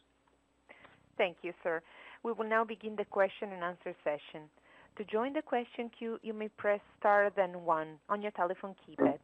Thank 1.17 1.37
you, 1.43 1.53
sir. 1.63 1.81
We 2.23 2.33
will 2.33 2.49
now 2.49 2.63
begin 2.65 2.95
the 2.95 3.05
question 3.05 3.51
and 3.53 3.63
answer 3.63 3.95
session. 4.03 4.49
To 4.97 5.03
join 5.03 5.33
the 5.33 5.43
question 5.43 5.91
queue, 5.97 6.17
you 6.23 6.33
may 6.33 6.49
press 6.49 6.79
star 6.99 7.31
then 7.35 7.63
one 7.63 7.99
on 8.09 8.23
your 8.23 8.31
telephone 8.31 8.75
keypad. 8.87 9.19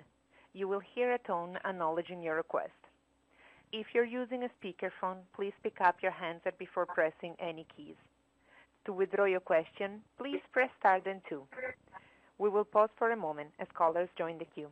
You 0.53 0.67
will 0.67 0.81
hear 0.81 1.13
a 1.13 1.17
tone 1.19 1.57
acknowledging 1.63 2.21
your 2.21 2.35
request. 2.35 2.71
If 3.71 3.87
you're 3.93 4.03
using 4.03 4.43
a 4.43 4.49
speakerphone, 4.59 5.19
please 5.33 5.53
pick 5.63 5.79
up 5.79 5.95
your 6.01 6.11
handset 6.11 6.57
before 6.57 6.85
pressing 6.85 7.35
any 7.39 7.65
keys. 7.75 7.95
To 8.85 8.93
withdraw 8.93 9.25
your 9.25 9.39
question, 9.39 10.01
please 10.17 10.41
press 10.51 10.69
star 10.79 10.99
then 10.99 11.21
two. 11.29 11.43
We 12.37 12.49
will 12.49 12.65
pause 12.65 12.89
for 12.97 13.11
a 13.11 13.15
moment 13.15 13.51
as 13.59 13.67
callers 13.73 14.09
join 14.17 14.37
the 14.39 14.45
queue. 14.45 14.71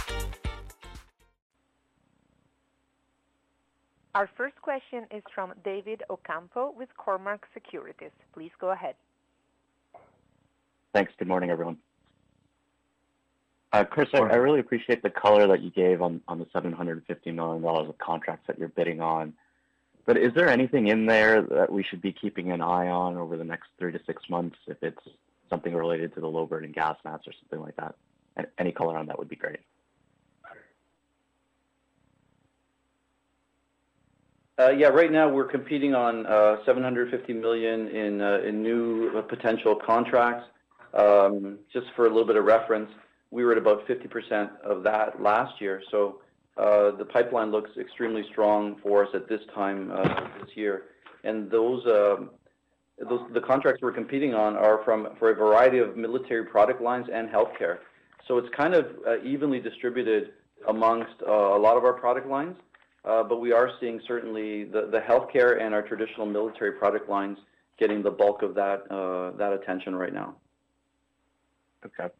Our 4.13 4.29
first 4.35 4.55
question 4.61 5.05
is 5.09 5.23
from 5.33 5.53
David 5.63 6.03
Ocampo 6.09 6.73
with 6.77 6.89
Cormark 6.99 7.39
Securities. 7.53 8.11
Please 8.33 8.51
go 8.59 8.71
ahead. 8.71 8.95
Thanks. 10.93 11.13
Good 11.17 11.29
morning, 11.29 11.49
everyone. 11.49 11.77
Uh, 13.71 13.85
Chris, 13.85 14.09
I, 14.13 14.17
I 14.17 14.35
really 14.35 14.59
appreciate 14.59 15.01
the 15.01 15.09
color 15.09 15.47
that 15.47 15.61
you 15.61 15.71
gave 15.71 16.01
on, 16.01 16.19
on 16.27 16.39
the 16.39 16.45
$750 16.47 17.33
million 17.33 17.63
of 17.63 17.97
contracts 17.99 18.47
that 18.47 18.59
you're 18.59 18.67
bidding 18.67 18.99
on. 18.99 19.33
But 20.05 20.17
is 20.17 20.33
there 20.33 20.49
anything 20.49 20.87
in 20.87 21.05
there 21.05 21.41
that 21.43 21.71
we 21.71 21.83
should 21.83 22.01
be 22.01 22.11
keeping 22.11 22.51
an 22.51 22.61
eye 22.61 22.89
on 22.89 23.15
over 23.15 23.37
the 23.37 23.45
next 23.45 23.69
three 23.79 23.93
to 23.93 23.99
six 24.05 24.29
months 24.29 24.57
if 24.67 24.77
it's 24.81 25.01
something 25.49 25.73
related 25.73 26.13
to 26.15 26.19
the 26.19 26.27
low 26.27 26.45
burden 26.45 26.73
gas 26.73 26.97
masks 27.05 27.27
or 27.27 27.33
something 27.39 27.61
like 27.61 27.77
that? 27.77 27.95
Any 28.57 28.73
color 28.73 28.97
on 28.97 29.05
that 29.05 29.17
would 29.17 29.29
be 29.29 29.37
great. 29.37 29.59
Uh, 34.61 34.69
yeah, 34.69 34.89
right 34.89 35.11
now 35.11 35.27
we're 35.27 35.47
competing 35.47 35.95
on 35.95 36.27
uh, 36.27 36.57
$750 36.67 37.29
million 37.39 37.87
in 37.87 38.21
uh, 38.21 38.37
new 38.51 39.23
potential 39.27 39.75
contracts. 39.75 40.45
Um, 40.93 41.57
just 41.73 41.87
for 41.95 42.05
a 42.05 42.09
little 42.09 42.27
bit 42.27 42.35
of 42.35 42.43
reference, 42.43 42.91
we 43.31 43.43
were 43.43 43.53
at 43.53 43.57
about 43.57 43.87
50% 43.87 44.61
of 44.61 44.83
that 44.83 45.19
last 45.21 45.59
year. 45.59 45.81
So 45.89 46.21
uh 46.57 46.91
the 46.97 47.05
pipeline 47.05 47.49
looks 47.49 47.71
extremely 47.79 48.23
strong 48.29 48.75
for 48.83 49.05
us 49.05 49.09
at 49.15 49.29
this 49.29 49.39
time 49.55 49.87
this 50.41 50.49
year. 50.55 50.83
And 51.23 51.51
um, 51.53 52.29
the 52.99 53.41
contracts 53.47 53.81
we're 53.81 53.93
competing 53.93 54.33
on 54.35 54.57
are 54.57 54.83
from 54.83 55.07
for 55.17 55.31
a 55.31 55.33
variety 55.33 55.79
of 55.79 55.95
military 55.95 56.45
product 56.45 56.81
lines 56.81 57.07
and 57.11 57.29
healthcare. 57.29 57.77
So 58.27 58.37
it's 58.37 58.49
kind 58.55 58.73
of 58.75 58.85
evenly 59.23 59.61
distributed 59.61 60.33
amongst 60.67 61.21
a 61.25 61.31
lot 61.65 61.77
of 61.77 61.85
our 61.85 61.93
product 61.93 62.27
lines. 62.27 62.57
Uh, 63.03 63.23
but 63.23 63.39
we 63.39 63.51
are 63.51 63.71
seeing 63.79 63.99
certainly 64.07 64.63
the 64.63 65.01
healthcare 65.07 65.59
and 65.59 65.73
our 65.73 65.81
traditional 65.81 66.25
military 66.25 66.73
product 66.73 67.09
lines 67.09 67.37
getting 67.79 68.03
the 68.03 68.11
bulk 68.11 68.43
of 68.43 68.53
that 68.53 68.83
uh, 68.91 69.53
attention 69.53 69.95
right 69.95 70.13
now. 70.13 70.35
Okay. 71.83 72.13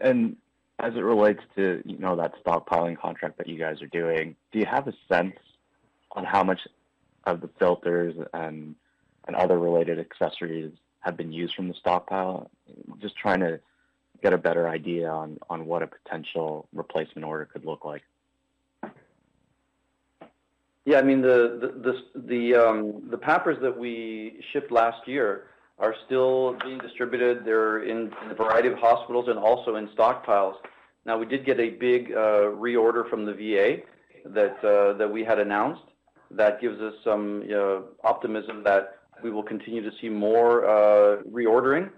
And 0.00 0.36
as 0.78 0.94
it 0.94 1.00
relates 1.00 1.40
to, 1.56 1.82
you 1.84 1.98
know, 1.98 2.14
that 2.16 2.34
stockpiling 2.44 2.96
contract 2.96 3.38
that 3.38 3.48
you 3.48 3.58
guys 3.58 3.82
are 3.82 3.88
doing, 3.88 4.36
do 4.52 4.60
you 4.60 4.66
have 4.66 4.86
a 4.86 4.92
sense 5.10 5.34
on 6.12 6.24
how 6.24 6.44
much 6.44 6.60
of 7.24 7.40
the 7.40 7.50
filters 7.58 8.14
and 8.32 8.76
other 9.34 9.58
related 9.58 9.98
accessories 9.98 10.72
have 11.00 11.16
been 11.16 11.32
used 11.32 11.54
from 11.54 11.66
the 11.66 11.74
stockpile? 11.74 12.48
Just 13.00 13.16
trying 13.16 13.40
to 13.40 13.58
get 14.22 14.32
a 14.32 14.38
better 14.38 14.68
idea 14.68 15.10
on 15.10 15.66
what 15.66 15.82
a 15.82 15.88
potential 15.88 16.68
replacement 16.72 17.24
order 17.24 17.44
could 17.44 17.64
look 17.64 17.84
like. 17.84 18.02
Yeah, 20.86 21.00
I 21.00 21.02
mean, 21.02 21.20
the 21.20 22.54
um, 22.54 23.10
PAPRs 23.10 23.60
that 23.60 23.76
we 23.76 24.40
shipped 24.52 24.70
last 24.70 25.08
year 25.08 25.48
are 25.80 25.96
still 26.06 26.56
being 26.64 26.78
distributed. 26.78 27.44
They're 27.44 27.82
in 27.82 28.12
a 28.30 28.34
variety 28.34 28.68
of 28.68 28.78
hospitals 28.78 29.26
and 29.28 29.36
also 29.36 29.74
in 29.74 29.88
stockpiles. 29.88 30.54
Now, 31.04 31.18
we 31.18 31.26
did 31.26 31.44
get 31.44 31.58
a 31.58 31.70
big 31.70 32.12
uh, 32.12 32.54
reorder 32.54 33.10
from 33.10 33.26
the 33.26 33.32
VA 33.32 33.82
that 34.26 34.56
uh 34.64 34.96
that 34.96 35.10
we 35.10 35.24
had 35.24 35.40
announced. 35.40 35.82
That 36.30 36.60
gives 36.60 36.80
us 36.80 36.94
some 37.02 37.42
optimism 38.04 38.62
that 38.64 38.98
we 39.24 39.30
will 39.30 39.42
continue 39.42 39.82
to 39.82 39.90
see 40.00 40.08
more 40.08 40.66
uh, 40.66 41.22
reordering. 41.22 41.90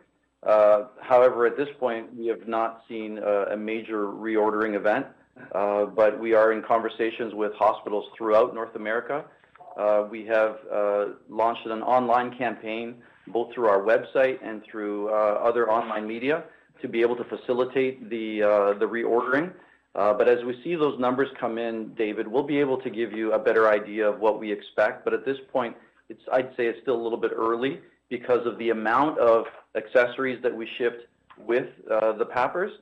Uh, 0.42 0.84
however, 1.00 1.46
at 1.46 1.58
this 1.58 1.68
point, 1.78 2.14
we 2.14 2.26
have 2.28 2.48
not 2.48 2.82
seen 2.88 3.18
a 3.18 3.56
major 3.56 4.06
reordering 4.06 4.76
event. 4.76 5.06
Uh, 5.54 5.86
we 6.20 6.34
are 6.34 6.52
in 6.52 6.62
conversations 6.62 7.34
with 7.34 7.52
hospitals 7.54 8.06
throughout 8.16 8.54
North 8.54 8.74
America. 8.74 9.24
Uh, 9.78 10.06
we 10.10 10.24
have 10.26 10.56
uh, 10.72 11.06
launched 11.28 11.66
an 11.66 11.82
online 11.82 12.36
campaign, 12.36 12.96
both 13.28 13.52
through 13.54 13.68
our 13.68 13.80
website 13.80 14.38
and 14.42 14.62
through 14.64 15.08
other 15.10 15.70
online 15.70 16.06
media, 16.06 16.44
to 16.82 16.88
be 16.88 17.00
able 17.00 17.16
to 17.16 17.24
facilitate 17.24 18.08
the 18.10 18.76
the 18.78 18.86
reordering. 18.86 19.52
But 19.94 20.28
as 20.28 20.44
we 20.44 20.60
see 20.62 20.74
those 20.74 20.98
numbers 20.98 21.28
come 21.40 21.58
in, 21.58 21.94
David, 21.94 22.26
we'll 22.26 22.42
be 22.42 22.58
able 22.58 22.78
to 22.78 22.90
give 22.90 23.12
you 23.12 23.32
a 23.32 23.38
better 23.38 23.68
idea 23.68 24.08
of 24.08 24.20
what 24.20 24.40
we 24.40 24.50
expect. 24.50 25.04
But 25.04 25.14
at 25.14 25.24
this 25.24 25.38
point, 25.52 25.76
it's, 26.08 26.22
I'd 26.32 26.50
say 26.56 26.66
it's 26.66 26.80
still 26.82 26.96
a 26.96 27.02
little 27.02 27.18
bit 27.18 27.32
early 27.34 27.80
because 28.08 28.46
of 28.46 28.58
the 28.58 28.70
amount 28.70 29.18
of 29.18 29.44
accessories 29.76 30.42
that 30.42 30.54
we 30.54 30.68
shipped 30.78 31.02
with 31.36 31.66
the 31.86 32.26
PAPRs. 32.34 32.72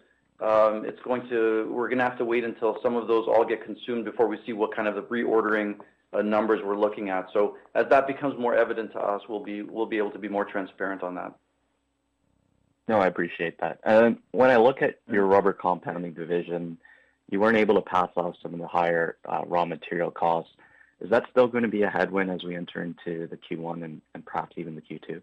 Um, 0.40 0.84
we're 1.06 1.88
gonna 1.88 2.02
have 2.02 2.18
to 2.18 2.24
wait 2.24 2.44
until 2.44 2.78
some 2.82 2.96
of 2.96 3.08
those 3.08 3.26
all 3.26 3.44
get 3.44 3.64
consumed 3.64 4.04
before 4.04 4.28
we 4.28 4.38
see 4.44 4.52
what 4.52 4.74
kind 4.74 4.86
of 4.86 4.94
the 4.94 5.02
reordering 5.02 5.76
uh, 6.12 6.22
numbers 6.22 6.60
we're 6.62 6.78
looking 6.78 7.08
at. 7.08 7.28
So 7.32 7.56
as 7.74 7.86
that 7.88 8.06
becomes 8.06 8.38
more 8.38 8.54
evident 8.54 8.92
to 8.92 8.98
us, 8.98 9.22
we'll 9.28 9.42
be 9.42 9.62
we'll 9.62 9.86
be 9.86 9.96
able 9.96 10.10
to 10.10 10.18
be 10.18 10.28
more 10.28 10.44
transparent 10.44 11.02
on 11.02 11.14
that. 11.14 11.32
No, 12.88 12.98
I 13.00 13.06
appreciate 13.06 13.58
that. 13.60 13.80
When 14.32 14.50
I 14.50 14.56
look 14.56 14.82
at 14.82 15.00
your 15.10 15.26
rubber 15.26 15.52
compounding 15.52 16.12
division, 16.12 16.78
you 17.30 17.40
weren't 17.40 17.56
able 17.56 17.74
to 17.74 17.80
pass 17.80 18.10
off 18.16 18.36
some 18.42 18.54
of 18.54 18.60
the 18.60 18.68
higher 18.68 19.16
uh, 19.28 19.42
raw 19.46 19.64
material 19.64 20.10
costs. 20.10 20.52
Is 21.00 21.10
that 21.10 21.24
still 21.30 21.48
gonna 21.48 21.68
be 21.68 21.82
a 21.82 21.90
headwind 21.90 22.30
as 22.30 22.44
we 22.44 22.54
enter 22.54 22.82
into 22.82 23.26
the 23.26 23.36
Q1 23.36 23.82
and 23.84 24.24
perhaps 24.24 24.56
even 24.56 24.74
the 24.74 24.82
Q2? 24.82 25.20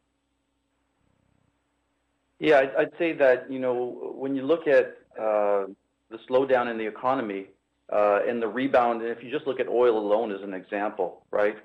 Yeah, 2.40 2.66
I'd 2.78 2.92
say 2.98 3.14
that, 3.14 3.50
you 3.50 3.60
know, 3.60 4.14
when 4.16 4.36
you 4.36 4.42
look 4.42 4.68
at 4.68 4.98
Uh, 5.20 5.66
the 6.10 6.18
slowdown 6.30 6.70
in 6.70 6.78
the 6.78 6.86
economy 6.86 7.48
uh, 7.92 8.20
and 8.28 8.42
the 8.42 8.48
rebound, 8.48 9.02
and 9.02 9.10
if 9.10 9.24
you 9.24 9.32
just 9.32 9.48
look 9.48 9.60
at 9.60 9.68
oil 9.68 9.98
alone 9.98 10.32
as 10.32 10.42
an 10.42 10.54
example, 10.54 11.26
right? 11.32 11.58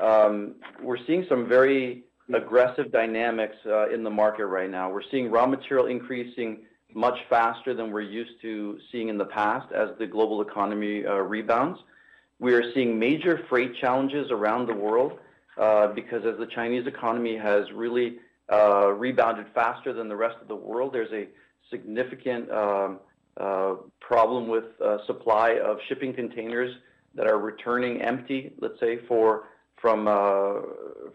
Um, 0.00 0.56
we're 0.82 1.04
seeing 1.06 1.24
some 1.28 1.48
very 1.48 2.04
aggressive 2.32 2.90
dynamics 2.90 3.56
uh, 3.66 3.90
in 3.90 4.02
the 4.02 4.10
market 4.10 4.46
right 4.46 4.70
now. 4.70 4.90
We're 4.90 5.08
seeing 5.10 5.30
raw 5.30 5.46
material 5.46 5.86
increasing 5.86 6.62
much 6.94 7.18
faster 7.30 7.74
than 7.74 7.92
we're 7.92 8.00
used 8.00 8.40
to 8.42 8.78
seeing 8.90 9.08
in 9.08 9.18
the 9.18 9.24
past 9.24 9.72
as 9.72 9.90
the 9.98 10.06
global 10.06 10.42
economy 10.42 11.04
rebounds. 11.04 11.78
We 12.38 12.54
are 12.54 12.72
seeing 12.74 12.98
major 12.98 13.44
freight 13.48 13.76
challenges 13.76 14.30
around 14.30 14.66
the 14.66 14.74
world 14.74 15.18
because 15.56 16.24
as 16.24 16.38
the 16.38 16.48
Chinese 16.52 16.86
economy 16.86 17.36
has 17.36 17.70
really 17.72 18.18
rebounded 18.50 19.46
faster 19.54 19.92
than 19.92 20.08
the 20.08 20.16
rest 20.16 20.36
of 20.42 20.48
the 20.48 20.56
world, 20.56 20.92
there's 20.92 21.12
a 21.12 21.28
significant 21.72 22.48
um, 22.52 23.00
uh, 23.40 23.74
problem 24.00 24.46
with 24.46 24.64
uh, 24.84 24.98
supply 25.06 25.58
of 25.64 25.78
shipping 25.88 26.12
containers 26.12 26.76
that 27.14 27.26
are 27.26 27.38
returning 27.38 28.02
empty, 28.02 28.52
let's 28.60 28.78
say, 28.78 28.98
for 29.08 29.44
from 29.80 30.06
uh, 30.06 30.60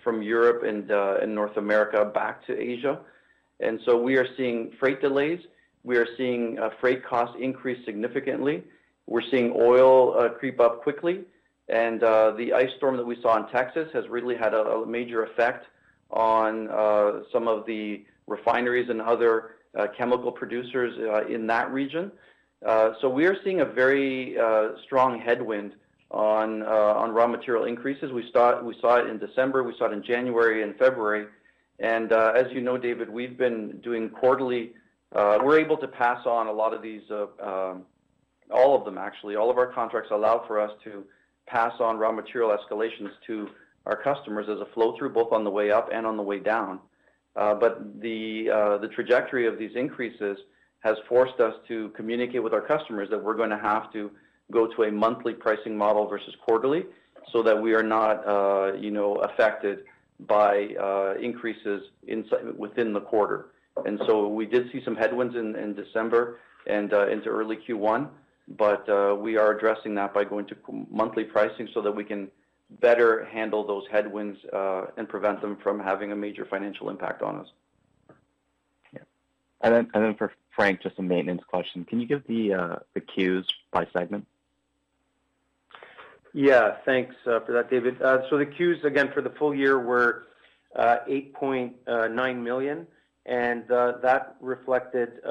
from 0.04 0.22
Europe 0.22 0.63
and 0.63 0.88
North 1.34 1.56
America 1.58 2.04
back 2.04 2.46
to 2.48 2.60
Asia. 2.60 3.00
And 3.60 3.80
so 3.86 3.98
we 3.98 4.17
are 4.17 4.28
seeing 4.36 4.72
freight 4.80 5.00
delays. 5.00 5.39
We 5.84 5.98
are 5.98 6.08
seeing 6.17 6.58
freight 6.82 7.06
costs 7.06 7.38
increase 7.39 7.84
significantly. 7.86 8.63
We're 9.06 9.28
seeing 9.32 9.54
oil 9.56 10.30
creep 10.39 10.60
up 10.60 10.84
quickly. 10.84 11.22
And 11.70 12.02
the 12.02 12.52
ice 12.54 12.70
storm 12.78 12.98
that 12.98 13.06
we 13.06 13.17
saw 13.22 13.38
in 13.38 13.48
Texas 13.52 13.89
has 13.93 14.08
really 14.10 14.36
had 14.36 14.54
a 14.54 14.86
major 14.86 15.24
effect 15.24 15.65
on 16.12 16.52
some 17.32 17.48
of 17.48 17.65
the 17.65 18.06
refineries 18.28 18.89
and 18.89 19.02
other 19.02 19.57
Uh, 19.75 19.86
chemical 19.95 20.32
producers 20.32 20.97
uh, 20.97 21.27
in 21.27 21.45
that 21.45 21.71
region. 21.71 22.12
Uh, 22.65 22.91
so 22.99 23.08
we 23.08 23.27
are 23.27 23.36
seeing 23.43 23.62
a 23.62 23.65
very 23.65 24.36
strong 24.86 25.19
headwind 25.19 25.73
on 26.10 26.62
raw 26.62 27.27
material 27.27 27.65
increases. 27.65 28.12
We 28.12 28.27
saw 28.32 28.62
it 28.62 29.08
in 29.08 29.19
December, 29.19 29.63
we 29.63 29.75
saw 29.77 29.86
it 29.86 29.93
in 29.93 30.01
January 30.01 30.63
and 30.63 30.75
February. 30.77 31.27
And 31.80 32.12
as 32.12 32.45
you 32.51 32.62
know, 32.62 32.77
David, 32.77 33.08
we've 33.08 33.38
been 33.38 33.80
doing 33.84 34.10
quarterly. 34.10 34.71
We're 35.13 35.60
able 35.60 35.77
to 35.77 35.88
pass 35.88 36.25
on 36.25 36.47
a 36.47 36.51
lot 36.51 36.73
of 36.73 36.82
these, 36.82 37.03
um, 37.12 37.84
all 38.49 38.75
of 38.75 38.84
them, 38.84 38.97
actually. 38.97 39.36
All 39.36 39.51
of 39.51 39.58
our 39.60 39.71
contracts 39.71 40.10
allow 40.12 40.43
for 40.47 40.60
us 40.60 40.71
to 40.86 41.03
pass 41.45 41.73
on 41.80 41.97
raw 41.97 42.12
material 42.12 42.58
escalations 42.58 43.12
to 43.27 43.49
our 43.86 44.01
customers 44.01 44.47
as 44.49 44.60
a 44.60 44.65
flow-through, 44.73 45.12
both 45.13 45.32
on 45.32 45.43
the 45.43 45.51
way 45.51 45.69
up 45.69 45.89
and 45.93 46.08
on 46.08 46.17
the 46.17 46.23
way 46.23 46.39
down. 46.39 46.80
Uh, 47.38 47.54
but 47.54 47.73
uh, 47.73 48.78
the 48.80 48.89
trajectory 48.93 49.45
of 49.45 49.60
these 49.60 49.76
increases 49.76 50.38
has 50.80 50.97
forced 51.08 51.39
us 51.39 51.54
to 51.67 51.89
communicate 51.89 52.41
with 52.41 52.54
our 52.54 52.62
customers 52.62 53.10
that 53.12 53.23
we're 53.23 53.36
gonna 53.36 53.60
have 53.60 53.93
to 53.93 54.10
go 54.52 54.65
to 54.65 54.84
a 54.84 54.91
monthly 54.91 55.34
pricing 55.34 55.78
model 55.78 56.08
versus 56.08 56.36
quarterly 56.43 56.86
so 57.32 57.43
that 57.43 57.60
we 57.62 57.73
are 57.73 57.84
not, 57.84 58.26
uh, 58.28 58.73
you 58.73 58.89
know, 58.89 59.15
affected 59.17 59.84
by 60.21 60.69
increases 61.21 61.84
within 62.58 62.91
the 62.93 63.02
quarter. 63.02 63.47
And 63.86 64.00
so 64.08 64.28
we 64.28 64.47
did 64.47 64.71
see 64.71 64.82
some 64.84 64.95
headwinds 64.95 65.36
in 65.36 65.76
December 65.76 66.39
and 66.65 66.91
into 66.91 67.30
early 67.30 67.58
Q1, 67.58 68.08
but 68.58 68.88
we 69.19 69.38
are 69.38 69.56
addressing 69.56 69.93
that 69.95 70.13
by 70.13 70.23
going 70.23 70.47
to 70.47 70.56
monthly 70.89 71.26
pricing 71.26 71.67
so 71.73 71.82
that 71.82 71.91
we 71.91 72.04
can 72.04 72.30
better 72.69 73.25
handle 73.25 73.65
those 73.65 73.86
headwinds 73.91 74.38
uh, 74.53 74.86
and 74.97 75.08
prevent 75.08 75.41
them 75.41 75.58
from 75.63 75.80
having 75.80 76.12
a 76.12 76.15
major 76.15 76.45
financial 76.45 76.89
impact 76.89 77.21
on 77.21 77.38
us. 77.38 77.47
Yeah. 78.93 78.99
And 79.62 79.88
then 79.93 80.15
for 80.15 80.34
Frank, 80.56 80.82
just 80.82 80.99
a 80.99 81.01
maintenance 81.01 81.43
question. 81.47 81.86
Can 81.86 82.01
you 82.01 82.08
give 82.08 82.25
the 82.27 82.53
uh, 82.53 82.75
CEWS 82.95 83.45
by 83.71 83.88
segment? 83.93 84.27
Yeah. 86.34 86.75
Thanks 86.86 87.15
uh, 87.25 87.39
for 87.41 87.53
that, 87.53 87.69
David. 87.69 87.97
So 87.99 88.38
the 88.38 88.45
CEWS, 88.45 88.84
again, 88.84 89.12
for 89.13 89.21
the 89.21 89.32
full 89.32 89.56
year 89.56 89.80
were 89.80 90.27
8.9 90.77 92.43
million, 92.43 92.86
and 93.25 93.63
that 93.69 94.36
reflected 94.41 95.21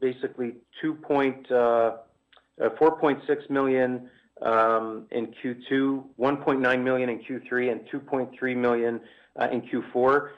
basically 0.00 0.56
4.6 0.82 3.50
million 3.50 4.10
in 4.42 5.34
Q2, 5.42 6.04
1.9 6.18 6.82
million 6.82 7.08
in 7.08 7.18
Q3, 7.20 7.72
and 7.72 7.80
2.3 7.88 8.56
million 8.56 9.00
in 9.50 9.62
Q4. 9.62 10.30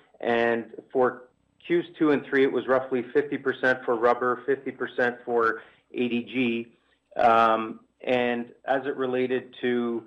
For 0.93 1.23
Q2 1.69 2.13
and 2.13 2.25
Q3, 2.25 2.43
it 2.43 2.53
was 2.53 2.67
roughly 2.67 3.03
50% 3.03 3.85
for 3.85 3.97
rubber, 3.97 4.43
50% 4.49 5.25
for 5.25 5.63
ADG. 5.97 6.69
Um 7.17 7.81
and 8.05 8.47
as 8.65 8.85
it 8.85 8.97
related 8.97 9.55
to 9.61 10.03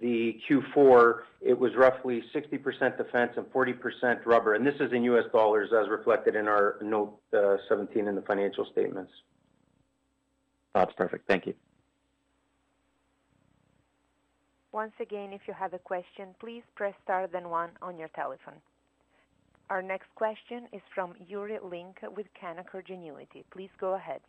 the 0.00 0.40
Q4, 0.48 1.20
it 1.40 1.58
was 1.58 1.74
roughly 1.76 2.22
60% 2.34 2.96
defense 2.96 3.32
and 3.36 3.46
40% 3.46 4.26
rubber. 4.26 4.54
And 4.54 4.66
this 4.66 4.74
is 4.80 4.92
in 4.92 5.04
U.S. 5.04 5.24
dollars 5.32 5.70
as 5.72 5.88
reflected 5.88 6.34
in 6.34 6.48
our 6.48 6.76
note 6.82 7.18
uh, 7.32 7.56
17 7.68 8.08
in 8.08 8.14
the 8.14 8.22
financial 8.22 8.66
statements. 8.72 9.12
That's 10.74 10.92
perfect. 10.94 11.28
Thank 11.28 11.46
you. 11.46 11.54
Once 14.74 14.92
again, 15.00 15.32
if 15.32 15.42
you 15.46 15.54
have 15.54 15.72
a 15.72 15.78
question, 15.78 16.34
please 16.40 16.64
press 16.74 16.94
star 17.04 17.28
then 17.28 17.48
one 17.48 17.70
on 17.80 17.96
your 17.96 18.08
telephone. 18.08 18.60
Our 19.70 19.80
next 19.80 20.12
question 20.16 20.66
is 20.72 20.82
from 20.92 21.14
Yuri 21.28 21.58
Lynk 21.62 21.98
with 22.16 22.26
Canaccord 22.42 22.88
Genuity. 22.88 23.44
Please 23.52 23.70
go 23.80 23.94
ahead. 23.94 24.20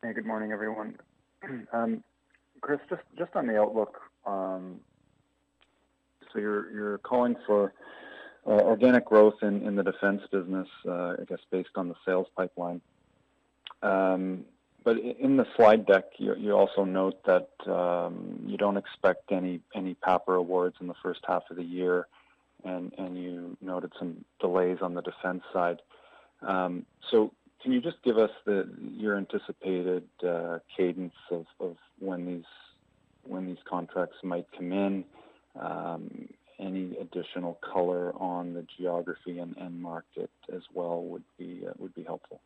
Hey, 0.00 0.12
good 0.12 0.26
morning, 0.26 0.52
everyone. 0.52 0.96
Um, 1.72 2.04
Chris, 2.60 2.78
just 3.18 3.34
on 3.34 3.48
the 3.48 3.58
outlook, 3.58 4.00
um, 4.24 4.80
so 6.32 6.38
you're 6.38 6.98
calling 6.98 7.34
for 7.46 7.74
uh, 8.46 8.50
organic 8.50 9.04
growth 9.04 9.42
in, 9.42 9.74
the 9.74 9.82
defense 9.82 10.22
business, 10.30 10.68
uh, 10.86 11.16
I 11.20 11.24
guess 11.28 11.40
based 11.50 11.70
on 11.74 11.88
the 11.88 11.96
sales 12.06 12.28
pipeline. 12.36 12.80
But 14.84 14.98
in 14.98 15.38
the 15.38 15.46
slide 15.56 15.86
deck, 15.86 16.04
you, 16.18 16.34
you 16.36 16.52
also 16.52 16.84
note 16.84 17.24
that 17.24 17.48
um, 17.66 18.44
you 18.46 18.58
don't 18.58 18.76
expect 18.76 19.32
any 19.32 19.60
any 19.74 19.94
PAPR 20.06 20.38
awards 20.38 20.76
in 20.80 20.86
the 20.86 20.94
first 21.02 21.20
half 21.26 21.42
of 21.50 21.56
the 21.56 21.64
year, 21.64 22.06
and 22.64 22.92
and 22.98 23.16
you 23.16 23.56
noted 23.62 23.92
some 23.98 24.24
delays 24.40 24.78
on 24.82 24.92
the 24.94 25.00
defense 25.00 25.42
side. 25.54 25.80
Um, 26.42 26.84
so 27.10 27.32
can 27.62 27.72
you 27.72 27.80
just 27.80 28.02
give 28.04 28.18
us 28.18 28.30
the 28.44 28.68
your 28.92 29.16
anticipated 29.16 30.04
uh, 30.22 30.58
cadence 30.76 31.14
of, 31.30 31.46
of 31.60 31.76
when 31.98 32.26
these 32.26 32.44
when 33.22 33.46
these 33.46 33.62
contracts 33.66 34.16
might 34.22 34.46
come 34.54 34.70
in? 34.70 35.04
Um, 35.58 36.28
any 36.60 36.96
additional 36.98 37.58
color 37.72 38.12
on 38.20 38.54
the 38.54 38.66
geography 38.78 39.38
and 39.38 39.56
end 39.58 39.80
market 39.80 40.30
as 40.54 40.62
well 40.72 41.02
would 41.02 41.24
be 41.38 41.62
uh, 41.66 41.72
would 41.78 41.94
be 41.94 42.02
helpful. 42.02 42.40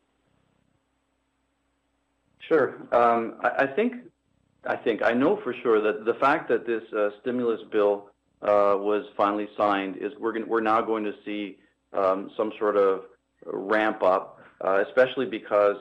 Sure. 2.49 2.75
Um, 2.91 3.35
I, 3.43 3.63
I, 3.63 3.67
think, 3.67 3.93
I 4.65 4.75
think, 4.75 5.03
I 5.03 5.13
know 5.13 5.39
for 5.43 5.53
sure 5.61 5.81
that 5.81 6.03
the 6.03 6.15
fact 6.15 6.49
that 6.49 6.65
this 6.65 6.81
uh, 6.97 7.11
stimulus 7.21 7.61
bill 7.71 8.09
uh, 8.41 8.73
was 8.75 9.05
finally 9.15 9.47
signed 9.55 9.97
is 9.97 10.11
we're 10.19 10.33
going 10.33 10.47
we're 10.47 10.59
now 10.59 10.81
going 10.81 11.03
to 11.03 11.13
see 11.23 11.57
um, 11.93 12.31
some 12.35 12.51
sort 12.57 12.75
of 12.75 13.01
ramp 13.45 14.01
up, 14.01 14.39
uh, 14.65 14.83
especially 14.87 15.27
because 15.27 15.75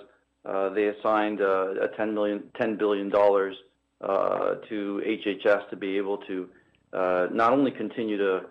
uh, 0.44 0.68
they 0.70 0.88
assigned 0.88 1.40
uh, 1.40 1.70
a 1.80 1.88
10 1.96 2.12
million, 2.14 2.42
10 2.58 2.76
billion 2.76 3.08
dollars 3.08 3.56
uh, 4.02 4.56
to 4.68 5.02
HHS 5.06 5.70
to 5.70 5.76
be 5.76 5.96
able 5.96 6.18
to 6.18 6.48
not 6.92 7.52
only 7.52 7.70
continue 7.70 8.18
to 8.18 8.42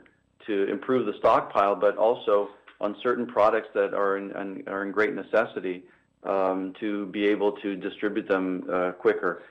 to 0.48 0.72
improve 0.72 1.06
the 1.06 1.14
stockpile, 1.20 1.76
but 1.76 1.98
also 1.98 2.50
on 2.80 2.96
certain 3.04 3.28
products 3.28 3.68
that 3.76 3.94
are 3.94 4.18
in, 4.18 4.64
are 4.68 4.86
in 4.86 4.92
great 4.92 5.14
necessity 5.14 5.84
um, 6.24 6.74
to 6.80 7.06
be 7.08 7.26
able 7.26 7.52
to 7.54 7.76
distribute 7.76 8.28
them 8.28 8.68
uh, 8.72 8.92
quicker. 8.92 9.44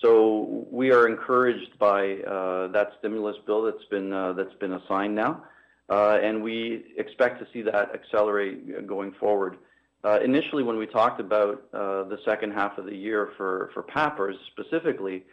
So 0.00 0.66
we 0.70 0.90
are 0.90 1.06
encouraged 1.06 1.78
by 1.78 2.16
uh, 2.18 2.68
that 2.68 2.92
stimulus 2.98 3.36
bill 3.46 3.62
that's 3.62 3.84
been 3.90 4.12
uh, 4.12 4.32
that's 4.32 4.54
been 4.54 4.72
assigned 4.72 5.14
now, 5.14 5.44
uh, 5.90 6.18
and 6.22 6.42
we 6.42 6.86
expect 6.96 7.40
to 7.40 7.46
see 7.52 7.62
that 7.62 7.94
accelerate 7.94 8.86
going 8.86 9.12
forward. 9.12 9.58
Uh, 10.04 10.18
initially, 10.24 10.64
when 10.64 10.76
we 10.76 10.86
talked 10.86 11.20
about 11.20 11.62
uh, 11.72 12.02
the 12.04 12.18
second 12.24 12.52
half 12.52 12.78
of 12.78 12.86
the 12.86 12.96
year 12.96 13.30
for 13.36 13.70
for 13.74 13.82
PAPRs 13.82 14.34
specifically, 14.50 15.24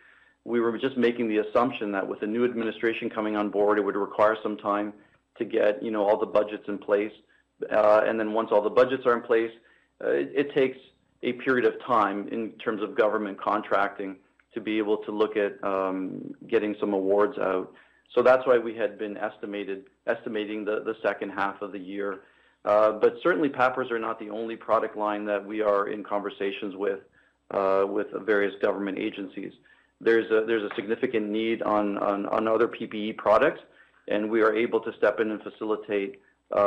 we 0.43 0.60
were 0.60 0.78
just 0.78 0.97
making 0.97 1.30
the 1.30 1.38
assumption 1.38 1.91
that 1.93 2.08
with 2.08 2.21
a 2.21 2.28
new 2.28 2.43
administration 2.43 3.10
coming 3.10 3.36
on 3.36 3.49
board, 3.49 3.80
it 3.80 3.82
would 3.82 3.95
require 3.95 4.38
some 4.43 4.58
time 4.58 4.93
to 5.38 5.45
get 5.45 5.82
you 5.82 5.89
know 5.89 6.06
all 6.06 6.17
the 6.17 6.25
budgets 6.25 6.67
in 6.67 6.78
place, 6.78 7.13
and 7.71 8.19
then 8.19 8.34
once 8.34 8.49
all 8.52 8.62
the 8.62 8.69
budgets 8.69 9.06
are 9.06 9.15
in 9.15 9.21
place, 9.21 9.52
it, 10.02 10.32
it 10.36 10.54
takes 10.54 10.78
a 11.24 11.34
period 11.34 11.66
of 11.66 11.74
time 11.86 12.28
in 12.30 12.52
terms 12.54 12.82
of 12.82 12.96
government 12.96 13.40
contracting 13.40 14.16
to 14.54 14.62
be 14.62 14.78
able 14.78 14.98
to 14.98 15.12
look 15.12 15.36
at 15.38 15.62
um, 15.64 16.34
getting 16.48 16.76
some 16.80 16.94
awards 16.94 17.38
out. 17.38 17.72
So 18.16 18.24
that's 18.24 18.46
why 18.48 18.58
we 18.58 18.76
had 18.76 18.98
been 18.98 19.18
estimated 19.18 19.86
estimating 20.08 20.66
the, 20.66 20.82
the 20.84 20.96
second 21.04 21.30
half 21.30 21.62
of 21.62 21.72
the 21.72 21.80
year. 21.80 22.22
Uh, 22.66 22.94
but 22.94 23.16
certainly 23.22 23.48
PAPRs 23.48 23.92
are 23.92 24.00
not 24.00 24.20
the 24.20 24.30
only 24.30 24.56
product 24.56 24.98
line 24.98 25.26
that 25.26 25.46
we 25.46 25.62
are 25.62 25.90
in 25.90 26.04
conversations 26.04 26.76
with 26.76 27.00
uh, 27.52 27.86
with 27.88 28.08
various 28.26 28.54
government 28.62 28.98
agencies. 28.98 29.54
There's 30.02 30.30
a, 30.32 30.46
there's 30.46 30.64
a 30.64 30.74
significant 30.76 31.30
need 31.30 31.62
on, 31.62 31.98
on, 31.98 32.26
on 32.28 32.48
other 32.48 32.68
PPE 32.68 33.18
products, 33.18 33.62
and 34.08 34.30
we 34.30 34.42
are 34.42 34.56
able 34.56 34.80
to 34.82 34.94
step 34.98 35.20
in 35.20 35.32
and 35.32 35.42
facilitate 35.42 36.22
uh, 36.56 36.60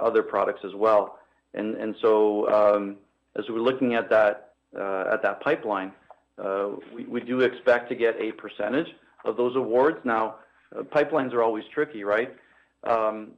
other 0.00 0.22
products 0.22 0.60
as 0.64 0.74
well. 0.74 1.18
And, 1.54 1.94
so 2.00 2.48
um, 2.50 2.96
as 3.36 3.44
we're 3.48 3.60
looking 3.60 3.94
at 3.94 4.10
that 4.10 4.52
uh, 4.78 5.04
at 5.12 5.22
that 5.22 5.40
pipeline, 5.40 5.92
uh, 6.38 6.70
we, 7.08 7.20
do 7.20 7.40
expect 7.40 7.88
to 7.88 7.94
get 7.94 8.14
a 8.20 8.32
percentage 8.32 8.88
of 9.24 9.36
those 9.36 9.56
awards. 9.56 9.98
Now, 10.04 10.36
uh, 10.76 10.82
pipelines 10.82 11.32
are 11.32 11.42
always 11.42 11.64
tricky, 11.72 12.04
right? 12.04 12.34
Um, 12.84 13.32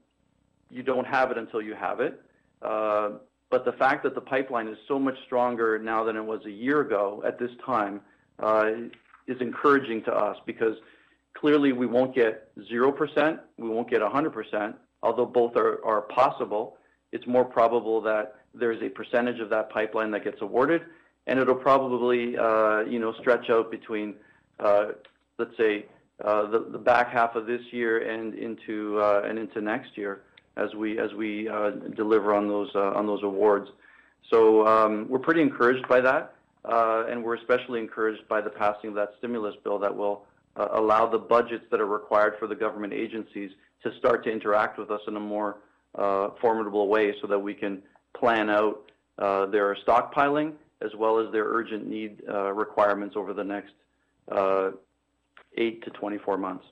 you 0.70 0.82
don't 0.82 1.06
have 1.06 1.30
it 1.30 1.38
until 1.38 1.62
you 1.62 1.74
have 1.74 2.00
it. 2.00 2.20
But 2.60 3.64
the 3.64 3.72
fact 3.72 4.04
that 4.04 4.14
the 4.14 4.20
pipeline 4.20 4.68
is 4.68 4.78
so 4.86 4.98
much 4.98 5.16
stronger 5.26 5.78
now 5.78 6.04
than 6.04 6.16
it 6.16 6.24
was 6.24 6.40
a 6.46 6.50
year 6.50 6.82
ago 6.82 7.22
at 7.26 7.38
this 7.38 7.50
time 7.64 8.00
is 9.26 9.40
encouraging 9.40 10.02
to 10.04 10.12
us 10.12 10.36
because 10.46 10.76
clearly 11.34 11.72
we 11.72 11.86
won't 11.86 12.14
get 12.14 12.54
0%, 12.70 13.40
we 13.58 13.68
won't 13.68 13.90
get 13.90 14.02
100%, 14.02 14.74
although 15.02 15.26
both 15.26 15.56
are 15.56 16.02
possible. 16.02 16.76
It's 17.12 17.26
more 17.26 17.44
probable 17.44 18.00
that 18.02 18.36
there's 18.54 18.82
a 18.82 18.88
percentage 18.88 19.40
of 19.40 19.50
that 19.50 19.70
pipeline 19.70 20.10
that 20.12 20.24
gets 20.24 20.40
awarded, 20.40 20.82
and 21.26 21.38
it'll 21.38 21.54
probably, 21.54 22.36
uh, 22.36 22.80
you 22.80 22.98
know, 22.98 23.12
stretch 23.20 23.50
out 23.50 23.70
between, 23.70 24.14
uh, 24.58 24.88
let's 25.38 25.56
say, 25.56 25.86
uh, 26.24 26.50
the, 26.50 26.66
the 26.70 26.78
back 26.78 27.10
half 27.10 27.34
of 27.34 27.46
this 27.46 27.62
year 27.70 28.10
and 28.10 28.34
into 28.34 29.00
and 29.00 29.38
into 29.38 29.60
next 29.60 29.96
year 29.96 30.22
as 30.56 30.74
we 30.74 30.98
as 30.98 31.12
we 31.14 31.48
deliver 31.96 32.34
on 32.34 32.46
those 32.46 32.74
on 32.74 33.06
those 33.06 33.22
awards. 33.22 33.68
So 34.30 34.66
um, 34.66 35.06
we're 35.08 35.18
pretty 35.18 35.40
encouraged 35.40 35.88
by 35.88 36.00
that, 36.02 36.34
and 36.64 37.24
we're 37.24 37.36
especially 37.36 37.80
encouraged 37.80 38.28
by 38.28 38.40
the 38.40 38.50
passing 38.50 38.90
of 38.90 38.96
that 38.96 39.14
stimulus 39.18 39.54
bill 39.64 39.78
that 39.78 39.96
will 39.96 40.24
allow 40.56 41.06
the 41.06 41.18
budgets 41.18 41.64
that 41.70 41.80
are 41.80 41.86
required 41.86 42.34
for 42.38 42.46
the 42.46 42.54
government 42.54 42.92
agencies 42.92 43.50
to 43.82 43.96
start 43.98 44.22
to 44.24 44.30
interact 44.30 44.78
with 44.78 44.90
us 44.90 45.00
in 45.08 45.16
a 45.16 45.20
more 45.20 45.56
uh, 45.56 45.56
formidable 45.96 46.88
way 46.88 47.14
so 47.20 47.26
that 47.26 47.38
we 47.38 47.54
can 47.54 47.82
plan 48.14 48.50
out 48.50 48.90
uh, 49.18 49.46
their 49.46 49.76
stockpiling 49.86 50.52
as 50.82 50.90
well 50.96 51.18
as 51.18 51.30
their 51.32 51.44
urgent 51.44 51.86
need 51.86 52.22
uh, 52.28 52.52
requirements 52.52 53.16
over 53.16 53.34
the 53.34 53.44
next 53.44 53.72
uh, 54.30 54.70
8 55.56 55.82
to 55.84 55.90
24 55.90 56.38
months. 56.38 56.64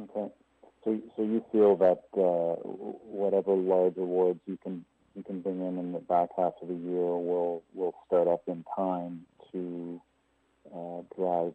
Okay. 0.00 0.32
So, 0.84 1.00
so 1.16 1.22
you 1.22 1.44
feel 1.52 1.76
that 1.76 2.02
uh, 2.16 2.60
whatever 3.06 3.54
large 3.54 3.96
awards 3.96 4.40
you 4.46 4.58
can 4.62 4.84
you 5.14 5.22
can 5.22 5.40
bring 5.40 5.60
in 5.60 5.78
in 5.78 5.92
the 5.92 6.00
back 6.00 6.30
half 6.36 6.54
of 6.60 6.68
the 6.68 6.74
year 6.74 6.96
will 6.96 7.62
will 7.74 7.94
start 8.06 8.26
up 8.26 8.42
in 8.48 8.64
time 8.74 9.20
to 9.52 10.00
uh, 10.74 11.02
drive 11.16 11.52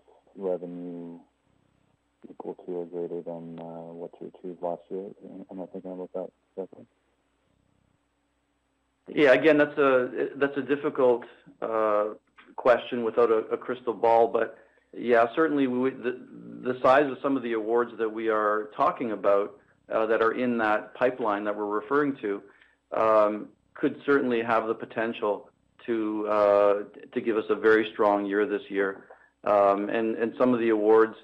equal 2.39 2.56
to 2.65 2.71
or 2.71 2.86
greater 2.86 3.21
than 3.21 3.60
uh, 3.60 3.93
what 3.93 4.12
you 4.21 4.32
achieved 4.36 4.62
last 4.62 4.82
year. 4.89 5.06
Am 5.52 5.62
I 5.62 5.65
thinking 5.67 5.91
about 5.91 6.10
that 6.13 6.30
correctly? 6.56 6.86
Yeah, 9.13 9.34
again, 9.34 9.58
that's 9.58 9.78
a 9.78 10.30
that's 10.36 10.58
a 10.58 10.62
difficult 10.62 11.23
uh, 11.62 12.10
question 12.56 13.04
without 13.04 13.32
a, 13.32 13.38
a, 13.54 13.58
crystal 13.58 13.93
ball, 13.93 14.28
but 14.28 14.58
yeah, 14.97 15.28
certainly 15.34 15.67
we, 15.67 15.91
the 15.91 16.19
the 16.63 16.78
size 16.82 17.10
of 17.10 17.17
some 17.23 17.38
of 17.38 17.43
the 17.43 17.54
awards 17.54 17.91
that 17.97 18.10
we 18.10 18.28
are 18.28 18.69
talking 18.76 19.13
about 19.13 19.58
uh, 19.93 20.06
that 20.08 20.21
are 20.21 20.34
in 20.34 20.58
that 20.58 20.93
pipeline 20.95 21.45
that 21.45 21.56
we're 21.56 21.65
referring 21.65 22.17
to 22.17 22.41
um, 22.91 23.47
could 23.73 23.95
certainly 24.06 24.41
have 24.41 24.67
the 24.67 24.76
potential 24.76 25.50
to 25.86 26.28
uh, 26.28 26.73
to 27.13 27.21
give 27.21 27.38
us 27.38 27.45
a 27.50 27.56
very 27.56 27.89
strong 27.93 28.26
year 28.26 28.45
this 28.45 28.63
year, 28.69 29.06
um, 29.45 29.88
and 29.88 30.17
and 30.17 30.34
some 30.38 30.54
of 30.54 30.60
the 30.60 30.69
awards 30.69 31.15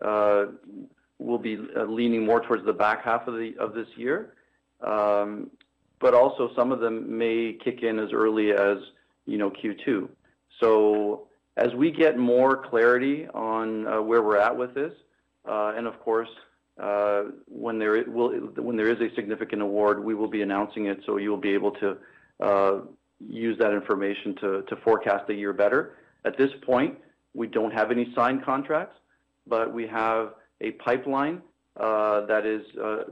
will 0.00 1.38
be 1.38 1.58
uh, 1.76 1.84
leaning 1.84 2.24
more 2.24 2.40
towards 2.40 2.64
the 2.64 2.72
back 2.72 3.04
half 3.04 3.26
of 3.28 3.74
this 3.74 3.88
year. 3.96 4.34
Um, 4.80 5.50
but 6.00 6.14
also 6.14 6.50
some 6.56 6.72
of 6.72 6.80
them 6.80 7.16
may 7.16 7.56
kick 7.64 7.82
in 7.82 7.98
as 7.98 8.12
early 8.12 8.52
as 8.52 8.78
you 9.24 9.38
know 9.38 9.50
Q2. 9.50 10.08
So 10.60 11.28
as 11.56 11.72
we 11.74 11.90
get 11.90 12.18
more 12.18 12.56
clarity 12.56 13.28
on 13.28 13.86
uh, 13.86 14.02
where 14.02 14.22
we're 14.22 14.38
at 14.38 14.56
with 14.56 14.74
this, 14.74 14.92
uh, 15.48 15.74
and 15.76 15.86
of 15.86 15.98
course, 16.00 16.28
uh, 16.80 17.24
when 17.46 17.78
there 17.78 17.96
is 17.96 19.00
a 19.00 19.14
significant 19.14 19.62
award, 19.62 20.02
we 20.02 20.14
will 20.14 20.28
be 20.28 20.42
announcing 20.42 20.86
it, 20.86 21.00
so 21.06 21.18
you'll 21.18 21.36
be 21.36 21.54
able 21.54 21.70
to 21.72 21.96
uh, 22.40 22.80
use 23.28 23.56
that 23.58 23.72
information 23.72 24.34
to 24.36 24.76
forecast 24.82 25.26
the 25.26 25.34
year 25.34 25.52
better. 25.52 25.96
At 26.24 26.36
this 26.36 26.50
point, 26.62 26.98
we 27.34 27.46
don't 27.46 27.72
have 27.72 27.90
any 27.90 28.12
signed 28.14 28.44
contracts, 28.44 28.98
but 29.46 29.72
we 29.72 29.86
have 29.86 30.34
a 30.60 30.72
pipeline 30.72 31.42
that 31.76 32.42
is 32.44 32.62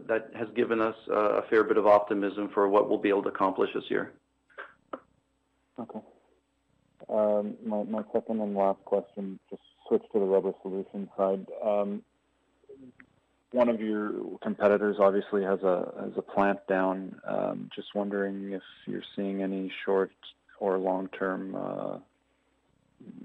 that 0.09 0.31
has 0.35 0.49
given 0.55 0.81
us 0.81 0.97
a 1.09 1.43
fair 1.49 1.65
bit 1.65 1.77
of 1.77 1.87
optimism 1.87 2.51
for 2.53 2.69
what 2.69 2.89
we'll 2.89 2.99
be 2.99 3.09
able 3.09 3.23
to 3.23 3.29
accomplish 3.29 3.71
this 3.75 3.85
year. 3.89 4.13
Okay. 5.79 6.01
Um, 7.09 7.57
my, 7.65 8.03
second 8.13 8.41
and 8.41 8.55
last 8.55 8.85
question, 8.85 9.39
just 9.49 9.63
switch 9.89 10.03
to 10.13 10.21
the 10.21 10.25
rubber 10.25 10.53
solution 10.63 11.09
side. 11.17 11.47
Um, 11.65 12.03
one 13.53 13.69
of 13.69 13.81
your 13.81 14.13
competitors 14.43 14.97
obviously 15.01 15.43
has 15.43 15.61
a 15.63 15.93
has 16.01 16.13
a 16.17 16.23
plant 16.23 16.59
down. 16.69 17.21
Um, 17.27 17.71
just 17.75 17.89
wondering 17.95 18.53
if 18.53 18.63
you're 18.87 19.03
seeing 19.17 19.43
any 19.43 19.73
short 19.85 20.13
or 20.61 20.79
long 20.79 21.09
term 21.09 21.57
uh, 21.57 21.99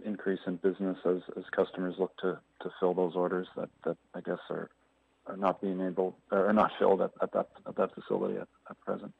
increase 0.05 0.39
in 0.47 0.55
business 0.57 0.97
as, 1.05 1.17
as 1.37 1.43
customers 1.51 1.95
look 1.97 2.15
to, 2.17 2.39
to 2.61 2.69
fill 2.79 2.93
those 2.93 3.15
orders 3.15 3.47
that, 3.55 3.69
that 3.83 3.97
I 4.13 4.21
guess 4.21 4.39
are 4.49 4.69
are 5.27 5.37
not 5.37 5.59
being 5.59 5.81
able 5.81 6.15
or 6.31 6.53
not 6.53 6.71
filled 6.77 7.01
at, 7.01 7.11
at 7.21 7.31
that 7.33 7.49
at 7.67 7.75
that 7.75 7.93
facility 7.95 8.37
at, 8.37 8.47
at 8.69 8.79
present. 8.81 9.13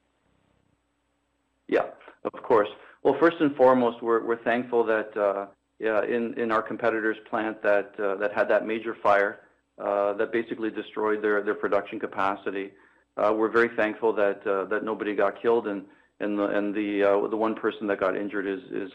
Yeah, 1.67 1.85
of 2.23 2.43
course. 2.43 2.69
Well, 3.03 3.15
first 3.19 3.37
and 3.39 3.55
foremost, 3.55 4.01
we're 4.01 4.23
we're 4.23 4.43
thankful 4.43 4.83
that 4.85 5.17
uh, 5.17 5.47
yeah, 5.79 6.03
in 6.03 6.39
in 6.39 6.51
our 6.51 6.61
competitor's 6.61 7.17
plant 7.29 7.61
that 7.63 7.93
uh, 7.99 8.15
that 8.17 8.33
had 8.33 8.47
that 8.49 8.67
major 8.67 8.95
fire 9.01 9.41
uh, 9.79 10.13
that 10.13 10.31
basically 10.31 10.69
destroyed 10.69 11.21
their 11.21 11.41
their 11.41 11.55
production 11.55 11.99
capacity. 11.99 12.71
Uh, 13.17 13.33
we're 13.33 13.49
very 13.49 13.69
thankful 13.75 14.13
that 14.13 14.45
uh, 14.45 14.65
that 14.65 14.83
nobody 14.83 15.15
got 15.15 15.41
killed 15.41 15.67
and 15.67 15.83
and 16.19 16.37
the 16.37 16.45
and 16.45 16.73
the 16.75 17.03
uh, 17.03 17.27
the 17.27 17.37
one 17.37 17.55
person 17.55 17.87
that 17.87 17.99
got 17.99 18.15
injured 18.15 18.47
is 18.47 18.61
is 18.71 18.91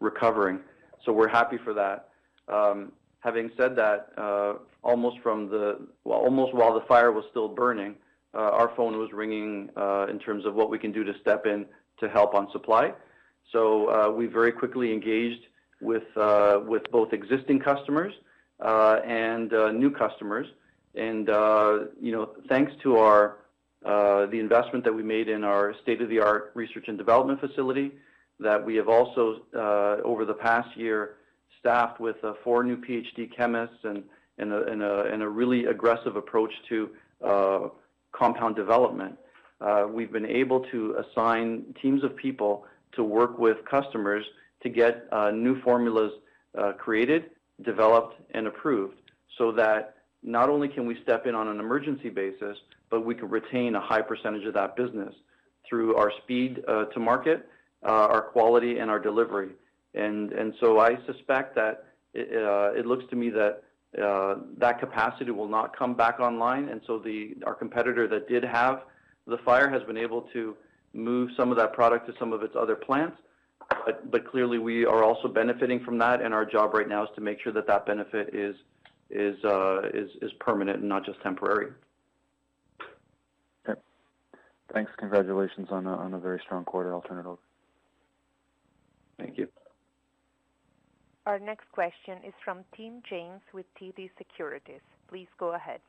recovering. 0.00 0.60
So 1.06 1.12
we're 1.12 1.28
happy 1.28 1.56
for 1.64 1.72
that. 1.72 2.08
Um, 2.48 2.92
having 3.20 3.50
said 3.56 3.76
that, 3.76 4.10
uh, 4.18 4.54
almost 4.82 5.18
from 5.22 5.48
the 5.48 5.86
well, 6.04 6.18
almost 6.18 6.52
while 6.52 6.74
the 6.74 6.84
fire 6.86 7.12
was 7.12 7.24
still 7.30 7.48
burning, 7.48 7.94
uh, 8.34 8.38
our 8.38 8.72
phone 8.76 8.98
was 8.98 9.12
ringing 9.12 9.70
uh, 9.76 10.06
in 10.10 10.18
terms 10.18 10.44
of 10.44 10.54
what 10.54 10.68
we 10.68 10.78
can 10.78 10.92
do 10.92 11.04
to 11.04 11.14
step 11.20 11.46
in 11.46 11.64
to 12.00 12.08
help 12.08 12.34
on 12.34 12.50
supply. 12.52 12.92
So 13.52 13.86
uh, 13.86 14.10
we 14.10 14.26
very 14.26 14.52
quickly 14.52 14.92
engaged 14.92 15.44
with 15.80 16.04
uh, 16.16 16.60
with 16.66 16.82
both 16.90 17.12
existing 17.12 17.60
customers 17.60 18.12
uh, 18.60 19.00
and 19.06 19.50
new 19.78 19.90
customers, 19.90 20.48
and 20.96 21.28
you 22.00 22.12
know, 22.12 22.30
thanks 22.48 22.72
to 22.82 22.98
our 22.98 23.38
the 23.82 24.40
investment 24.40 24.82
that 24.84 24.92
we 24.92 25.04
made 25.04 25.28
in 25.28 25.44
our 25.44 25.72
state-of-the-art 25.82 26.50
research 26.54 26.86
and 26.88 26.98
development 26.98 27.38
facility, 27.38 27.92
that 28.38 28.64
we 28.64 28.76
have 28.76 28.88
also 28.88 29.40
uh, 29.54 29.96
over 30.04 30.24
the 30.24 30.34
past 30.34 30.76
year 30.76 31.16
staffed 31.58 32.00
with 32.00 32.16
uh, 32.22 32.34
four 32.44 32.62
new 32.62 32.76
PhD 32.76 33.34
chemists 33.34 33.78
and 33.84 34.02
a, 34.38 35.28
really 35.28 35.66
aggressive 35.66 36.16
approach 36.16 36.52
to 36.68 36.90
uh, 37.24 37.68
compound 38.12 38.56
development. 38.56 39.16
We've 39.90 40.12
been 40.12 40.26
able 40.26 40.60
to 40.72 40.96
assign 41.02 41.74
teams 41.80 42.04
of 42.04 42.14
people 42.16 42.66
to 42.92 43.02
work 43.02 43.38
with 43.38 43.58
customers 43.68 44.24
to 44.62 44.68
get 44.68 45.08
new 45.32 45.60
formulas 45.62 46.12
created, 46.78 47.30
developed, 47.64 48.16
and 48.32 48.46
approved 48.46 48.96
so 49.38 49.52
that 49.52 49.94
not 50.22 50.48
only 50.48 50.68
can 50.68 50.86
we 50.86 51.00
step 51.02 51.26
in 51.26 51.34
on 51.34 51.48
an 51.48 51.58
emergency 51.60 52.10
basis, 52.10 52.56
but 52.90 53.04
we 53.04 53.14
can 53.14 53.28
retain 53.28 53.74
a 53.74 53.80
high 53.80 54.02
percentage 54.02 54.44
of 54.44 54.54
that 54.54 54.76
business 54.76 55.14
through 55.68 55.96
our 55.96 56.12
speed 56.22 56.62
to 56.92 57.00
market, 57.00 57.48
our 57.90 58.22
quality, 58.22 58.78
and 58.78 58.90
our 58.90 58.98
delivery. 58.98 59.50
And, 59.94 60.32
and 60.32 60.54
so 60.60 60.78
I 60.78 60.98
suspect 61.06 61.54
that 61.54 61.84
it, 62.14 62.36
uh, 62.36 62.86
looks 62.86 63.04
to 63.10 63.16
me 63.16 63.30
that 63.30 63.62
uh, 64.02 64.36
that 64.58 64.78
capacity 64.78 65.30
will 65.30 65.48
not 65.48 65.76
come 65.76 65.94
back 65.94 66.20
online. 66.20 66.68
And 66.68 66.80
so 66.86 66.98
the, 66.98 67.34
our 67.46 67.54
competitor 67.54 68.06
that 68.08 68.28
did 68.28 68.44
have 68.44 68.82
the 69.26 69.38
fire 69.38 69.70
has 69.70 69.82
been 69.84 69.96
able 69.96 70.22
to 70.34 70.54
move 70.92 71.30
some 71.36 71.50
of 71.50 71.56
that 71.56 71.72
product 71.72 72.06
to 72.08 72.14
some 72.18 72.32
of 72.32 72.42
its 72.42 72.54
other 72.58 72.76
plants. 72.76 73.16
But, 73.84 74.10
but 74.10 74.30
clearly 74.30 74.58
we 74.58 74.84
are 74.84 75.02
also 75.02 75.28
benefiting 75.28 75.82
from 75.82 75.98
that. 75.98 76.20
And 76.20 76.34
our 76.34 76.44
job 76.44 76.74
right 76.74 76.88
now 76.88 77.04
is 77.04 77.10
to 77.14 77.20
make 77.20 77.40
sure 77.40 77.52
that 77.52 77.66
that 77.66 77.86
benefit 77.86 78.34
is, 78.34 78.54
is, 79.10 79.42
uh, 79.44 79.88
is, 79.94 80.10
is 80.20 80.30
permanent 80.40 80.80
and 80.80 80.88
not 80.88 81.04
just 81.06 81.20
temporary. 81.22 81.72
Okay. 83.66 83.80
Thanks. 84.72 84.90
Congratulations 84.98 85.68
on 85.70 85.86
a 85.86 86.18
very 86.18 86.40
strong 86.44 86.64
quarter. 86.64 86.92
I'll 86.92 87.00
turn 87.02 87.18
it 87.18 87.26
over. 87.26 87.38
Thank 89.18 89.38
you. 89.38 89.48
Our 91.26 91.38
next 91.38 91.70
question 91.72 92.18
is 92.24 92.34
from 92.44 92.64
Tim 92.76 93.02
James 93.08 93.40
with 93.52 93.66
TD 93.80 94.10
Securities. 94.16 94.80
Please 95.08 95.28
go 95.38 95.54
ahead. 95.54 95.80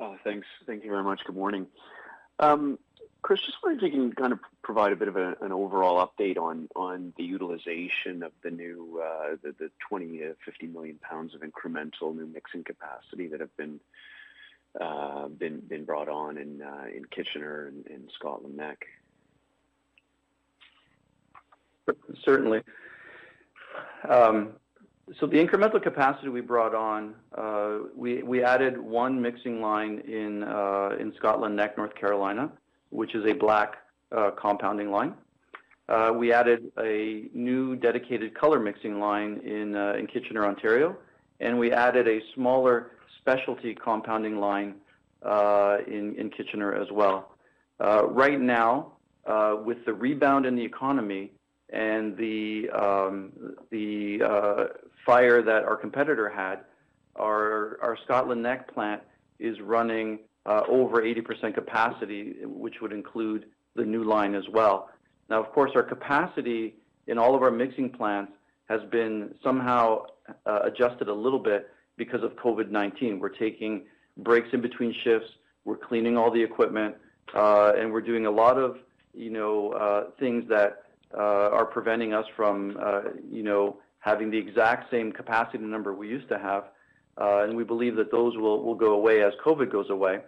Oh, 0.00 0.16
thanks. 0.22 0.46
Thank 0.66 0.84
you 0.84 0.90
very 0.90 1.02
much. 1.02 1.24
Good 1.24 1.34
morning. 1.36 1.66
Um, 2.38 2.78
Chris, 3.22 3.40
just 3.40 3.58
wondering 3.62 3.92
if 3.92 3.96
you 3.96 4.02
can 4.02 4.12
kind 4.12 4.32
of 4.32 4.38
provide 4.62 4.92
a 4.92 4.96
bit 4.96 5.08
of 5.08 5.16
an 5.16 5.52
overall 5.52 6.06
update 6.06 6.36
on 6.36 6.68
on 6.76 7.12
the 7.16 7.24
utilization 7.24 8.22
of 8.22 8.32
the 8.42 8.50
new 8.50 9.02
uh, 9.04 9.36
the, 9.42 9.54
the 9.58 9.70
20 9.88 10.18
to 10.18 10.36
50 10.44 10.66
million 10.68 10.98
pounds 10.98 11.34
of 11.34 11.40
incremental 11.40 12.14
new 12.14 12.26
mixing 12.26 12.62
capacity 12.62 13.26
that 13.28 13.40
have 13.40 13.54
been 13.56 13.80
uh, 14.80 15.26
been 15.28 15.60
been 15.60 15.84
brought 15.84 16.08
on 16.08 16.38
in 16.38 16.62
uh, 16.62 16.84
in 16.94 17.04
Kitchener 17.06 17.66
and 17.66 17.86
in 17.88 18.08
Scotland 18.14 18.56
Neck. 18.56 18.86
Certainly. 22.24 22.62
Um, 24.08 24.50
so 25.18 25.26
the 25.26 25.36
incremental 25.36 25.82
capacity 25.82 26.28
we 26.28 26.42
brought 26.42 26.74
on, 26.74 27.14
uh, 27.36 27.78
we, 27.96 28.22
we 28.22 28.42
added 28.42 28.78
one 28.78 29.20
mixing 29.20 29.60
line 29.60 30.00
in, 30.00 30.44
uh, 30.44 30.90
in 31.00 31.14
Scotland 31.16 31.56
Neck, 31.56 31.78
North 31.78 31.94
Carolina, 31.94 32.50
which 32.90 33.14
is 33.14 33.24
a 33.24 33.32
black 33.32 33.76
uh, 34.12 34.30
compounding 34.32 34.90
line. 34.90 35.14
We 36.14 36.32
added 36.32 36.70
a 36.78 37.24
new 37.32 37.76
dedicated 37.76 38.34
color 38.34 38.60
mixing 38.60 39.00
line 39.00 39.40
in, 39.44 39.74
in 39.74 40.06
Kitchener, 40.06 40.44
Ontario, 40.44 40.96
and 41.40 41.58
we 41.58 41.72
added 41.72 42.06
a 42.06 42.20
smaller 42.34 42.92
specialty 43.18 43.74
compounding 43.74 44.38
line 44.38 44.74
in, 45.24 46.14
in 46.18 46.30
Kitchener 46.36 46.74
as 46.74 46.88
well. 46.92 47.34
right 47.80 48.38
now, 48.38 48.92
with 49.64 49.82
the 49.86 49.94
rebound 49.94 50.44
in 50.44 50.54
the 50.56 50.64
economy, 50.64 51.32
and 51.70 52.16
the 52.16 52.70
um, 52.70 53.32
the 53.70 54.22
uh, 54.22 54.64
fire 55.04 55.42
that 55.42 55.64
our 55.64 55.76
competitor 55.76 56.28
had, 56.28 56.60
our 57.16 57.78
our 57.82 57.96
Scotland 58.04 58.42
Neck 58.42 58.72
plant 58.72 59.02
is 59.38 59.60
running 59.60 60.20
uh, 60.46 60.62
over 60.68 61.02
80% 61.02 61.54
capacity, 61.54 62.36
which 62.44 62.76
would 62.80 62.92
include 62.92 63.46
the 63.76 63.84
new 63.84 64.02
line 64.02 64.34
as 64.34 64.44
well. 64.52 64.88
Now, 65.28 65.40
of 65.42 65.52
course, 65.52 65.72
our 65.74 65.82
capacity 65.82 66.74
in 67.06 67.18
all 67.18 67.34
of 67.34 67.42
our 67.42 67.50
mixing 67.50 67.90
plants 67.90 68.32
has 68.68 68.80
been 68.90 69.34
somehow 69.42 70.06
uh, 70.46 70.60
adjusted 70.64 71.08
a 71.08 71.12
little 71.12 71.38
bit 71.38 71.68
because 71.96 72.22
of 72.22 72.32
COVID-19. 72.36 73.18
We're 73.18 73.28
taking 73.28 73.84
breaks 74.18 74.48
in 74.52 74.60
between 74.60 74.94
shifts. 75.04 75.28
We're 75.64 75.76
cleaning 75.76 76.16
all 76.16 76.30
the 76.30 76.42
equipment, 76.42 76.96
uh, 77.34 77.72
and 77.78 77.92
we're 77.92 78.00
doing 78.00 78.26
a 78.26 78.30
lot 78.30 78.56
of 78.56 78.78
you 79.14 79.30
know 79.30 79.72
uh, 79.72 80.10
things 80.18 80.48
that 80.48 80.82
are 81.14 81.64
preventing 81.64 82.12
us 82.12 82.26
from, 82.36 82.76
uh, 82.80 83.02
you 83.30 83.42
know, 83.42 83.78
having 84.00 84.30
the 84.30 84.38
exact 84.38 84.90
same 84.90 85.12
capacity 85.12 85.58
number 85.58 85.94
we 85.94 86.08
used 86.08 86.28
to 86.28 86.38
have. 86.38 86.64
Uh, 87.20 87.44
and 87.44 87.56
we 87.56 87.64
believe 87.64 87.96
that 87.96 88.12
those 88.12 88.36
will, 88.36 88.74
go 88.74 88.92
away 88.92 89.22
as 89.22 89.32
COVID 89.44 89.72
goes 89.72 89.90
away, 89.90 90.20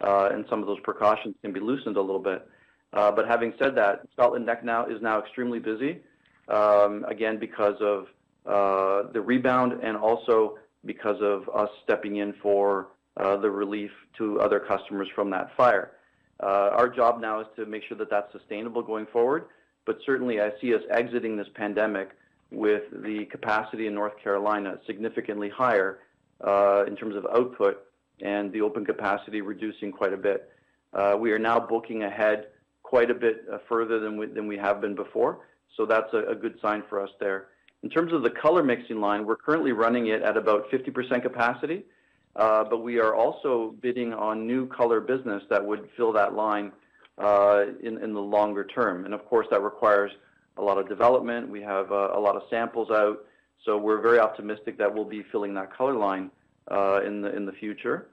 and 0.00 0.44
some 0.50 0.60
of 0.60 0.66
those 0.66 0.80
precautions 0.80 1.34
can 1.42 1.52
be 1.52 1.60
loosened 1.60 1.96
a 1.96 2.00
little 2.00 2.20
bit. 2.20 2.46
but 2.92 3.26
having 3.26 3.54
said 3.58 3.74
that, 3.76 4.02
Scotland 4.12 4.44
Neck 4.44 4.62
now 4.64 4.84
is 4.86 5.00
now 5.00 5.20
extremely 5.20 5.58
busy, 5.58 6.00
um, 6.48 7.04
again 7.08 7.38
because 7.38 7.76
of 7.80 8.08
the 8.44 9.20
rebound 9.20 9.72
and 9.82 9.96
also 9.96 10.58
because 10.84 11.16
of 11.22 11.48
us 11.54 11.70
stepping 11.82 12.16
in 12.16 12.34
for 12.42 12.88
uh, 13.16 13.36
the 13.36 13.50
relief 13.50 13.90
to 14.18 14.40
other 14.40 14.60
customers 14.60 15.08
from 15.14 15.30
that 15.30 15.48
fire. 15.56 15.92
Uh, 16.42 16.70
our 16.72 16.88
job 16.88 17.20
now 17.20 17.40
is 17.40 17.46
to 17.56 17.64
make 17.64 17.82
sure 17.84 17.96
that 17.96 18.10
that's 18.10 18.30
sustainable 18.32 18.82
going 18.82 19.06
forward 19.06 19.46
but 19.86 19.98
certainly 20.04 20.40
I 20.40 20.50
see 20.60 20.74
us 20.74 20.82
exiting 20.90 21.36
this 21.36 21.48
pandemic 21.54 22.10
with 22.50 22.82
the 22.92 23.24
capacity 23.26 23.86
in 23.86 23.94
North 23.94 24.16
Carolina 24.22 24.78
significantly 24.86 25.48
higher 25.48 26.00
uh, 26.46 26.84
in 26.86 26.96
terms 26.96 27.16
of 27.16 27.26
output 27.34 27.84
and 28.20 28.52
the 28.52 28.60
open 28.60 28.84
capacity 28.84 29.40
reducing 29.40 29.90
quite 29.90 30.12
a 30.12 30.16
bit. 30.16 30.50
Uh, 30.92 31.16
we 31.18 31.32
are 31.32 31.38
now 31.38 31.58
booking 31.58 32.04
ahead 32.04 32.46
quite 32.82 33.10
a 33.10 33.14
bit 33.14 33.44
uh, 33.52 33.58
further 33.68 33.98
than 33.98 34.16
we, 34.16 34.26
than 34.26 34.46
we 34.46 34.56
have 34.56 34.80
been 34.80 34.94
before, 34.94 35.40
so 35.76 35.84
that's 35.84 36.12
a, 36.12 36.30
a 36.30 36.34
good 36.34 36.54
sign 36.62 36.82
for 36.88 37.02
us 37.02 37.10
there. 37.18 37.48
In 37.82 37.90
terms 37.90 38.12
of 38.12 38.22
the 38.22 38.30
color 38.30 38.62
mixing 38.62 39.00
line, 39.00 39.26
we're 39.26 39.36
currently 39.36 39.72
running 39.72 40.06
it 40.06 40.22
at 40.22 40.36
about 40.36 40.70
50% 40.70 41.22
capacity, 41.22 41.84
uh, 42.36 42.64
but 42.64 42.78
we 42.78 42.98
are 42.98 43.14
also 43.14 43.74
bidding 43.82 44.14
on 44.14 44.46
new 44.46 44.66
color 44.68 45.00
business 45.00 45.42
that 45.50 45.64
would 45.64 45.88
fill 45.96 46.12
that 46.12 46.34
line 46.34 46.72
in, 47.18 47.98
in 48.02 48.12
the 48.12 48.20
longer 48.20 48.64
term. 48.64 49.04
And 49.04 49.14
of 49.14 49.24
course, 49.26 49.46
that 49.50 49.62
requires 49.62 50.12
a 50.56 50.62
lot 50.62 50.78
of 50.78 50.88
development. 50.88 51.48
We 51.48 51.62
have 51.62 51.90
uh, 51.90 52.10
a 52.14 52.20
lot 52.20 52.36
of 52.36 52.42
samples 52.50 52.90
out. 52.90 53.24
So 53.64 53.78
we're 53.78 54.00
very 54.00 54.18
optimistic 54.18 54.78
that 54.78 54.92
we'll 54.92 55.04
be 55.04 55.24
filling 55.32 55.54
that 55.54 55.74
color 55.74 55.94
line 55.94 56.30
uh, 56.70 57.00
in 57.04 57.22
the 57.22 57.34
in 57.34 57.46
the 57.46 57.52
future. 57.52 58.08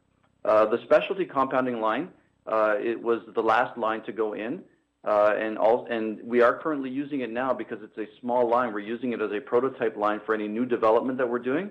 Uh, 0.46 0.66
the 0.66 0.82
specialty 0.84 1.26
compounding 1.26 1.82
line, 1.82 2.10
uh, 2.48 2.76
it 2.80 3.02
was 3.02 3.22
the 3.36 3.42
last 3.42 3.78
line 3.78 4.02
to 4.04 4.12
go 4.12 4.34
in, 4.34 4.62
uh, 5.04 5.34
and 5.38 6.20
we 6.24 6.42
are 6.42 6.58
currently 6.58 6.90
using 6.90 7.22
it 7.22 7.30
now 7.30 7.54
because 7.54 7.80
it's 7.84 7.98
a 7.98 8.08
small 8.20 8.50
line. 8.50 8.74
We're 8.74 8.80
using 8.80 9.14
it 9.14 9.22
as 9.22 9.32
a 9.32 9.40
prototype 9.40 9.96
line 9.98 10.20
for 10.26 10.34
any 10.34 10.48
new 10.48 10.66
development 10.66 11.18
that 11.20 11.30
we're 11.30 11.40
doing, 11.40 11.70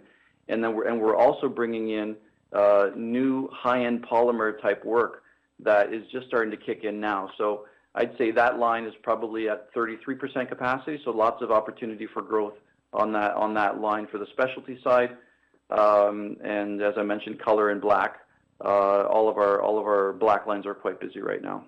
and 0.49 0.63
then 0.63 0.75
we're 0.75 0.87
and 0.87 1.01
we're 1.01 1.17
also 1.17 1.49
bringing 1.49 1.91
in 1.91 2.17
uh, 2.53 2.91
new 2.95 3.49
high-end 3.53 4.07
polymer 4.07 4.61
type 4.61 4.85
work 4.85 5.23
that 5.65 5.93
is 5.93 6.05
just 6.11 6.27
starting 6.27 6.51
to 6.51 6.57
kick 6.57 6.85
in 6.85 7.01
now. 7.01 7.31
So 7.39 7.67
I'd 7.95 8.17
say 8.19 8.31
that 8.33 8.59
line 8.59 8.85
is 8.85 8.95
probably 9.03 9.49
at 9.49 9.73
33% 9.75 10.49
capacity, 10.49 11.01
so 11.05 11.11
lots 11.11 11.43
of 11.43 11.51
opportunity 11.51 12.07
for 12.07 12.23
growth 12.23 12.55
on 12.93 13.13
that 13.13 13.35
on 13.35 13.55
that 13.55 13.81
line 13.81 14.07
for 14.11 14.19
the 14.19 14.27
specialty 14.33 14.81
side. 14.83 15.17
Um, 15.71 16.37
and 16.43 16.83
as 16.83 16.95
I 16.97 17.03
mentioned, 17.03 17.41
color 17.41 17.71
and 17.71 17.81
black. 17.81 18.21
Uh, 18.63 19.05
all 19.05 19.29
of 19.29 19.39
our 19.39 19.63
all 19.63 19.79
of 19.79 19.87
our 19.87 20.13
black 20.13 20.47
lines 20.47 20.67
are 20.67 20.75
quite 20.75 21.01
busy 21.01 21.21
right 21.21 21.41
now. 21.41 21.65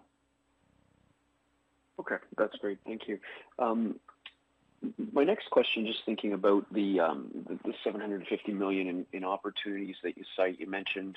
Okay, 1.99 2.17
that's 2.37 2.57
great. 2.57 2.79
Thank 2.85 3.09
you. 3.09 3.19
Um, 3.59 3.99
my 5.13 5.25
next 5.25 5.49
question, 5.51 5.87
just 5.87 6.05
thinking 6.05 6.33
about 6.33 6.67
the 6.73 7.01
um, 7.01 7.31
the, 7.49 7.55
the 7.65 7.75
750 7.85 8.53
million 8.53 8.89
in, 8.89 9.07
in 9.13 9.25
opportunities 9.25 9.97
that 10.03 10.19
you 10.19 10.25
cite. 10.37 10.61
You 10.61 10.67
mentioned 10.67 11.17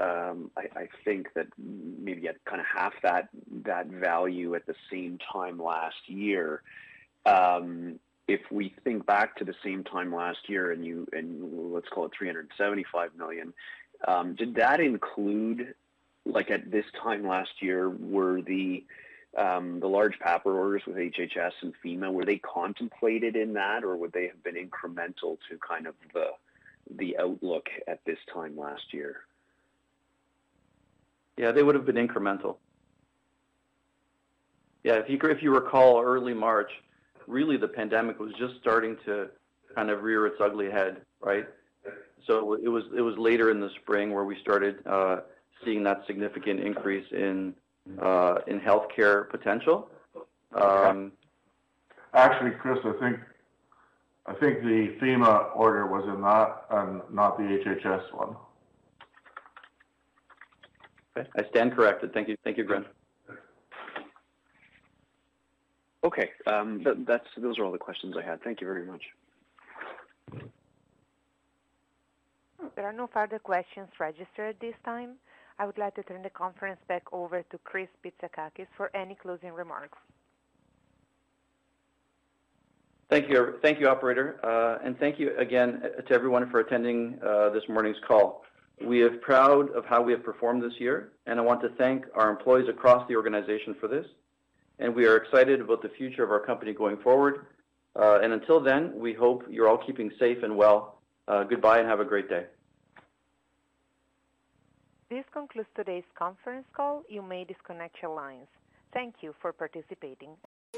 um, 0.00 0.50
I, 0.56 0.80
I, 0.80 0.88
think 1.04 1.28
that 1.34 1.46
maybe 1.56 2.26
at 2.26 2.44
kind 2.44 2.60
of 2.60 2.66
half 2.66 2.94
that 3.02 3.28
that 3.64 3.86
value 3.86 4.54
at 4.54 4.66
the 4.66 4.74
same 4.90 5.18
time 5.32 5.62
last 5.62 6.08
year. 6.08 6.62
Um, 7.26 8.00
if 8.26 8.40
we 8.50 8.74
think 8.82 9.06
back 9.06 9.36
to 9.36 9.44
the 9.44 9.54
same 9.62 9.84
time 9.84 10.12
last 10.14 10.48
year, 10.48 10.72
and 10.72 10.84
you 10.84 11.06
and 11.12 11.72
let's 11.72 11.88
call 11.88 12.06
it 12.06 12.12
375 12.18 13.10
million, 13.16 13.52
um, 14.08 14.34
did 14.34 14.56
that 14.56 14.80
include, 14.80 15.74
like 16.24 16.50
at 16.50 16.70
this 16.70 16.86
time 17.00 17.26
last 17.26 17.50
year, 17.60 17.88
were 17.88 18.42
the 18.42 18.84
um, 19.36 19.80
the 19.80 19.88
large 19.88 20.18
PAPR 20.18 20.46
orders 20.46 20.82
with 20.86 20.96
HHS 20.96 21.52
and 21.62 21.72
FEMA 21.84 22.12
were 22.12 22.24
they 22.24 22.38
contemplated 22.38 23.36
in 23.36 23.52
that, 23.54 23.84
or 23.84 23.96
would 23.96 24.12
they 24.12 24.26
have 24.26 24.42
been 24.42 24.54
incremental 24.54 25.38
to 25.50 25.58
kind 25.66 25.86
of 25.86 25.94
the 26.12 26.30
the 26.90 27.16
outlook 27.18 27.68
at 27.86 28.04
this 28.04 28.18
time 28.32 28.56
last 28.56 28.92
year? 28.92 29.20
Yeah, 31.36 31.52
they 31.52 31.62
would 31.62 31.74
have 31.74 31.84
been 31.84 31.96
incremental. 31.96 32.56
Yeah, 34.82 34.94
if 34.94 35.08
you 35.08 35.18
if 35.30 35.42
you 35.42 35.52
recall, 35.52 36.02
early 36.02 36.34
March, 36.34 36.70
really 37.26 37.56
the 37.56 37.68
pandemic 37.68 38.18
was 38.18 38.32
just 38.38 38.54
starting 38.60 38.96
to 39.06 39.28
kind 39.74 39.90
of 39.90 40.02
rear 40.02 40.26
its 40.26 40.36
ugly 40.40 40.70
head, 40.70 41.02
right? 41.20 41.46
So 42.26 42.54
it 42.54 42.68
was 42.68 42.84
it 42.96 43.00
was 43.00 43.16
later 43.18 43.50
in 43.50 43.60
the 43.60 43.70
spring 43.82 44.12
where 44.12 44.24
we 44.24 44.38
started 44.40 44.86
uh, 44.86 45.20
seeing 45.64 45.82
that 45.84 46.02
significant 46.06 46.60
increase 46.60 47.06
in 47.12 47.54
uh, 48.00 48.38
in 48.46 48.60
healthcare 48.60 49.28
potential. 49.30 49.88
Um, 50.54 51.12
Actually, 52.14 52.52
Chris, 52.52 52.78
I 52.84 52.92
think 53.00 53.18
I 54.26 54.34
think 54.34 54.62
the 54.62 54.96
FEMA 55.02 55.54
order 55.56 55.86
was 55.86 56.04
in 56.04 56.22
that 56.22 56.64
and 56.70 57.02
not 57.12 57.36
the 57.36 57.44
HHS 57.44 58.12
one. 58.14 58.36
Okay, 61.16 61.28
I 61.36 61.48
stand 61.50 61.74
corrected. 61.74 62.12
Thank 62.12 62.28
you. 62.28 62.36
Thank 62.44 62.58
you, 62.58 62.64
Gren. 62.64 62.84
Okay, 66.04 66.30
um, 66.46 66.82
that, 66.84 67.06
that's 67.06 67.26
those 67.38 67.58
are 67.58 67.64
all 67.64 67.72
the 67.72 67.78
questions 67.78 68.14
I 68.18 68.22
had. 68.22 68.42
Thank 68.42 68.60
you 68.60 68.66
very 68.66 68.84
much. 68.84 69.02
There 72.76 72.84
are 72.84 72.92
no 72.92 73.06
further 73.06 73.38
questions 73.38 73.88
registered 73.98 74.56
at 74.56 74.60
this 74.60 74.74
time. 74.84 75.14
I 75.58 75.66
would 75.66 75.78
like 75.78 75.94
to 75.94 76.02
turn 76.02 76.22
the 76.22 76.30
conference 76.30 76.80
back 76.88 77.04
over 77.12 77.42
to 77.42 77.58
Chris 77.58 77.88
Bitsakakis 78.04 78.66
for 78.76 78.94
any 78.94 79.14
closing 79.14 79.52
remarks. 79.52 79.98
Thank 83.08 83.30
you, 83.30 83.58
thank 83.62 83.78
you, 83.78 83.88
operator, 83.88 84.40
uh, 84.42 84.84
and 84.84 84.98
thank 84.98 85.18
you 85.20 85.36
again 85.38 85.82
to 86.06 86.14
everyone 86.14 86.50
for 86.50 86.60
attending 86.60 87.18
uh, 87.24 87.50
this 87.50 87.62
morning's 87.68 87.98
call. 88.08 88.44
We 88.80 89.02
are 89.02 89.10
proud 89.10 89.70
of 89.70 89.84
how 89.84 90.02
we 90.02 90.12
have 90.12 90.24
performed 90.24 90.62
this 90.62 90.72
year, 90.78 91.12
and 91.26 91.38
I 91.38 91.42
want 91.42 91.60
to 91.62 91.68
thank 91.70 92.04
our 92.14 92.30
employees 92.30 92.68
across 92.68 93.06
the 93.08 93.16
organization 93.16 93.76
for 93.80 93.88
this. 93.88 94.06
And 94.78 94.94
we 94.94 95.06
are 95.06 95.16
excited 95.16 95.60
about 95.60 95.82
the 95.82 95.90
future 95.90 96.24
of 96.24 96.30
our 96.30 96.40
company 96.40 96.72
going 96.72 96.96
forward. 96.98 97.46
Uh, 97.96 98.18
and 98.22 98.32
until 98.32 98.60
then, 98.60 98.92
we 98.98 99.12
hope 99.12 99.44
you're 99.48 99.68
all 99.68 99.78
keeping 99.78 100.10
safe 100.18 100.38
and 100.42 100.56
well. 100.56 100.98
Uh, 101.28 101.44
goodbye 101.44 101.78
and 101.78 101.88
have 101.88 102.00
a 102.00 102.04
great 102.04 102.28
day. 102.28 102.46
This 105.08 105.24
concludes 105.32 105.68
today's 105.76 106.04
conference 106.18 106.66
call. 106.74 107.04
You 107.08 107.22
may 107.22 107.44
disconnect 107.44 107.96
your 108.02 108.14
lines. 108.14 108.48
Thank 108.92 109.16
you 109.20 109.34
for 109.40 109.52
participating. 109.52 110.30